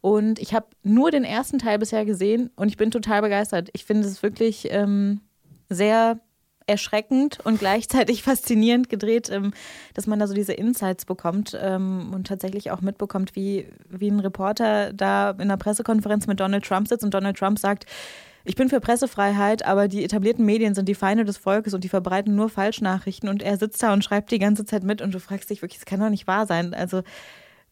Und 0.00 0.38
ich 0.38 0.54
habe 0.54 0.66
nur 0.82 1.10
den 1.10 1.24
ersten 1.24 1.58
Teil 1.58 1.78
bisher 1.78 2.04
gesehen 2.04 2.50
und 2.56 2.68
ich 2.68 2.76
bin 2.76 2.90
total 2.90 3.20
begeistert. 3.20 3.68
Ich 3.72 3.84
finde 3.84 4.06
es 4.06 4.22
wirklich 4.22 4.68
ähm, 4.70 5.20
sehr 5.68 6.20
erschreckend 6.68 7.38
und 7.44 7.58
gleichzeitig 7.58 8.22
faszinierend 8.24 8.88
gedreht, 8.88 9.30
ähm, 9.30 9.52
dass 9.94 10.06
man 10.06 10.18
da 10.18 10.26
so 10.26 10.34
diese 10.34 10.52
Insights 10.52 11.04
bekommt 11.04 11.58
ähm, 11.60 12.12
und 12.12 12.26
tatsächlich 12.26 12.70
auch 12.70 12.80
mitbekommt, 12.80 13.34
wie, 13.34 13.66
wie 13.88 14.08
ein 14.08 14.20
Reporter 14.20 14.92
da 14.92 15.30
in 15.30 15.42
einer 15.42 15.56
Pressekonferenz 15.56 16.26
mit 16.26 16.40
Donald 16.40 16.64
Trump 16.64 16.88
sitzt 16.88 17.04
und 17.04 17.14
Donald 17.14 17.36
Trump 17.36 17.58
sagt, 17.58 17.86
ich 18.44 18.56
bin 18.56 18.70
für 18.70 18.80
Pressefreiheit, 18.80 19.66
aber 19.66 19.88
die 19.88 20.04
etablierten 20.04 20.44
Medien 20.44 20.74
sind 20.74 20.88
die 20.88 20.94
Feinde 20.94 21.24
des 21.24 21.36
Volkes 21.36 21.74
und 21.74 21.84
die 21.84 21.88
verbreiten 21.88 22.34
nur 22.34 22.48
Falschnachrichten 22.48 23.28
und 23.28 23.42
er 23.42 23.58
sitzt 23.58 23.82
da 23.82 23.92
und 23.92 24.04
schreibt 24.04 24.30
die 24.30 24.38
ganze 24.38 24.64
Zeit 24.64 24.84
mit 24.84 25.02
und 25.02 25.12
du 25.12 25.20
fragst 25.20 25.50
dich 25.50 25.60
wirklich, 25.60 25.78
das 25.78 25.86
kann 25.86 26.00
doch 26.00 26.08
nicht 26.08 26.26
wahr 26.26 26.46
sein. 26.46 26.72
Also, 26.72 27.02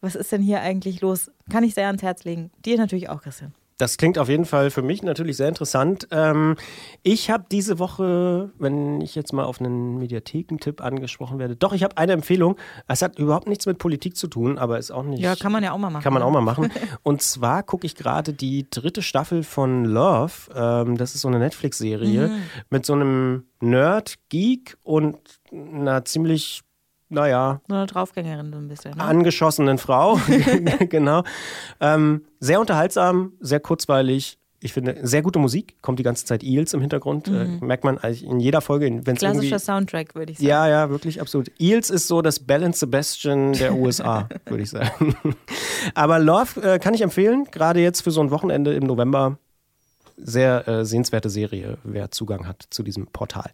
was 0.03 0.15
ist 0.15 0.33
denn 0.33 0.43
hier 0.43 0.61
eigentlich 0.61 1.01
los? 1.01 1.31
Kann 1.51 1.65
ich 1.65 1.73
sehr 1.73 1.87
ans 1.87 2.03
Herz 2.03 2.25
legen. 2.25 2.51
Dir 2.65 2.77
natürlich 2.77 3.09
auch, 3.09 3.23
Christian. 3.23 3.55
Das 3.79 3.99
klingt 3.99 4.19
auf 4.19 4.29
jeden 4.31 4.47
Fall 4.47 4.71
für 4.71 4.81
mich 4.81 5.03
natürlich 5.03 5.37
sehr 5.37 5.49
interessant. 5.49 6.09
Ähm, 6.11 6.57
ich 7.03 7.31
habe 7.31 7.45
diese 7.51 7.79
Woche, 7.79 8.51
wenn 8.59 9.03
ich 9.03 9.15
jetzt 9.15 9.33
mal 9.33 9.45
auf 9.45 9.61
einen 9.61 9.99
Mediathekentipp 9.99 10.81
angesprochen 10.81 11.39
werde, 11.39 11.57
doch, 11.57 11.75
ich 11.75 11.83
habe 11.83 11.99
eine 11.99 12.13
Empfehlung. 12.13 12.57
Es 12.89 13.03
hat 13.03 13.19
überhaupt 13.19 13.49
nichts 13.49 13.67
mit 13.67 13.77
Politik 13.77 14.17
zu 14.17 14.29
tun, 14.29 14.57
aber 14.57 14.79
ist 14.79 14.91
auch 14.91 15.03
nicht. 15.03 15.21
Ja, 15.21 15.37
kann 15.37 15.53
man 15.53 15.63
ja 15.63 15.73
auch 15.73 15.79
mal 15.79 15.91
machen. 15.91 16.03
Kann 16.03 16.15
man 16.15 16.23
auch 16.23 16.31
mal 16.31 16.41
machen. 16.41 16.71
Und 17.03 17.21
zwar 17.21 17.63
gucke 17.63 17.85
ich 17.87 17.95
gerade 17.97 18.33
die 18.33 18.67
dritte 18.71 19.03
Staffel 19.03 19.43
von 19.43 19.85
Love. 19.85 20.33
Ähm, 20.55 20.97
das 20.97 21.15
ist 21.15 21.21
so 21.21 21.29
eine 21.29 21.39
Netflix-Serie 21.39 22.29
mhm. 22.29 22.43
mit 22.71 22.87
so 22.87 22.95
einem 22.95 23.45
Nerd, 23.61 24.17
Geek 24.29 24.77
und 24.83 25.17
einer 25.53 26.05
ziemlich 26.05 26.63
naja. 27.09 27.61
So 27.69 27.75
eine 27.75 27.87
Draufgängerin 27.87 28.53
so 28.53 28.59
ein 28.59 28.69
bisschen. 28.69 28.93
Ne? 28.93 29.03
Angeschossenen 29.03 29.79
Frau, 29.79 30.19
genau. 30.89 31.23
Ähm, 31.81 32.23
sehr 32.41 32.61
unterhaltsam, 32.61 33.33
sehr 33.41 33.61
kurzweilig. 33.61 34.39
Ich 34.61 34.73
finde, 34.73 34.99
sehr 35.03 35.23
gute 35.23 35.39
Musik. 35.39 35.77
Kommt 35.83 35.99
die 35.99 36.03
ganze 36.03 36.25
Zeit 36.25 36.43
Eels 36.43 36.73
im 36.73 36.81
Hintergrund. 36.81 37.29
Äh, 37.29 37.31
mhm. 37.31 37.59
Äh, 37.63 37.65
merkt 37.65 37.85
man 37.85 37.99
eigentlich 37.99 38.25
in 38.25 38.41
jeder 38.41 38.61
Folge. 38.61 39.01
Wenn's 39.05 39.21
Klassischer 39.21 39.59
Soundtrack, 39.59 40.15
würde 40.15 40.33
ich 40.33 40.39
sagen. 40.39 40.49
Ja, 40.49 40.67
ja, 40.67 40.91
wirklich, 40.91 41.21
absolut. 41.21 41.53
Eels 41.61 41.91
ist 41.91 42.09
so 42.09 42.23
das 42.23 42.41
Bell 42.41 42.73
Sebastian 42.73 43.53
der 43.53 43.75
USA, 43.77 44.29
würde 44.47 44.63
ich 44.63 44.71
sagen. 44.71 45.15
Aber 45.95 46.19
Love 46.19 46.61
äh, 46.63 46.79
kann 46.79 46.95
ich 46.95 47.03
empfehlen, 47.03 47.47
gerade 47.51 47.81
jetzt 47.81 48.01
für 48.01 48.11
so 48.11 48.21
ein 48.23 48.31
Wochenende 48.31 48.75
im 48.75 48.85
November 48.85 49.39
sehr 50.17 50.67
äh, 50.69 50.85
sehenswerte 50.85 51.31
Serie, 51.31 51.79
wer 51.85 52.11
Zugang 52.11 52.47
hat 52.47 52.67
zu 52.71 52.83
diesem 52.83 53.07
Portal. 53.07 53.51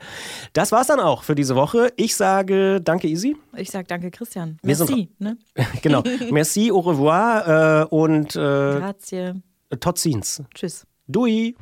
Das 0.52 0.72
war's 0.72 0.86
dann 0.86 1.00
auch 1.00 1.22
für 1.22 1.34
diese 1.34 1.56
Woche. 1.56 1.92
Ich 1.96 2.16
sage 2.16 2.80
danke, 2.80 3.08
Easy. 3.08 3.36
Ich 3.56 3.70
sage 3.70 3.86
danke, 3.88 4.10
Christian. 4.10 4.58
Merci. 4.62 5.08
Ne? 5.18 5.36
genau. 5.82 6.02
Merci, 6.30 6.70
au 6.70 6.80
revoir 6.80 7.82
äh, 7.82 7.84
und 7.86 8.36
äh, 8.36 8.38
Grazie. 8.38 9.34
Tot 9.80 9.98
ziens. 9.98 10.42
Tschüss. 10.54 10.86
Dui. 11.08 11.56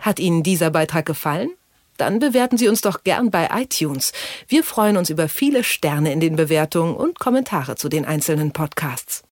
Hat 0.00 0.18
Ihnen 0.18 0.42
dieser 0.42 0.70
Beitrag 0.70 1.06
gefallen? 1.06 1.50
Dann 1.96 2.18
bewerten 2.18 2.56
Sie 2.56 2.68
uns 2.68 2.80
doch 2.80 3.04
gern 3.04 3.30
bei 3.30 3.48
iTunes. 3.52 4.12
Wir 4.48 4.64
freuen 4.64 4.96
uns 4.96 5.10
über 5.10 5.28
viele 5.28 5.62
Sterne 5.62 6.12
in 6.12 6.20
den 6.20 6.36
Bewertungen 6.36 6.96
und 6.96 7.18
Kommentare 7.18 7.76
zu 7.76 7.88
den 7.88 8.04
einzelnen 8.04 8.52
Podcasts. 8.52 9.20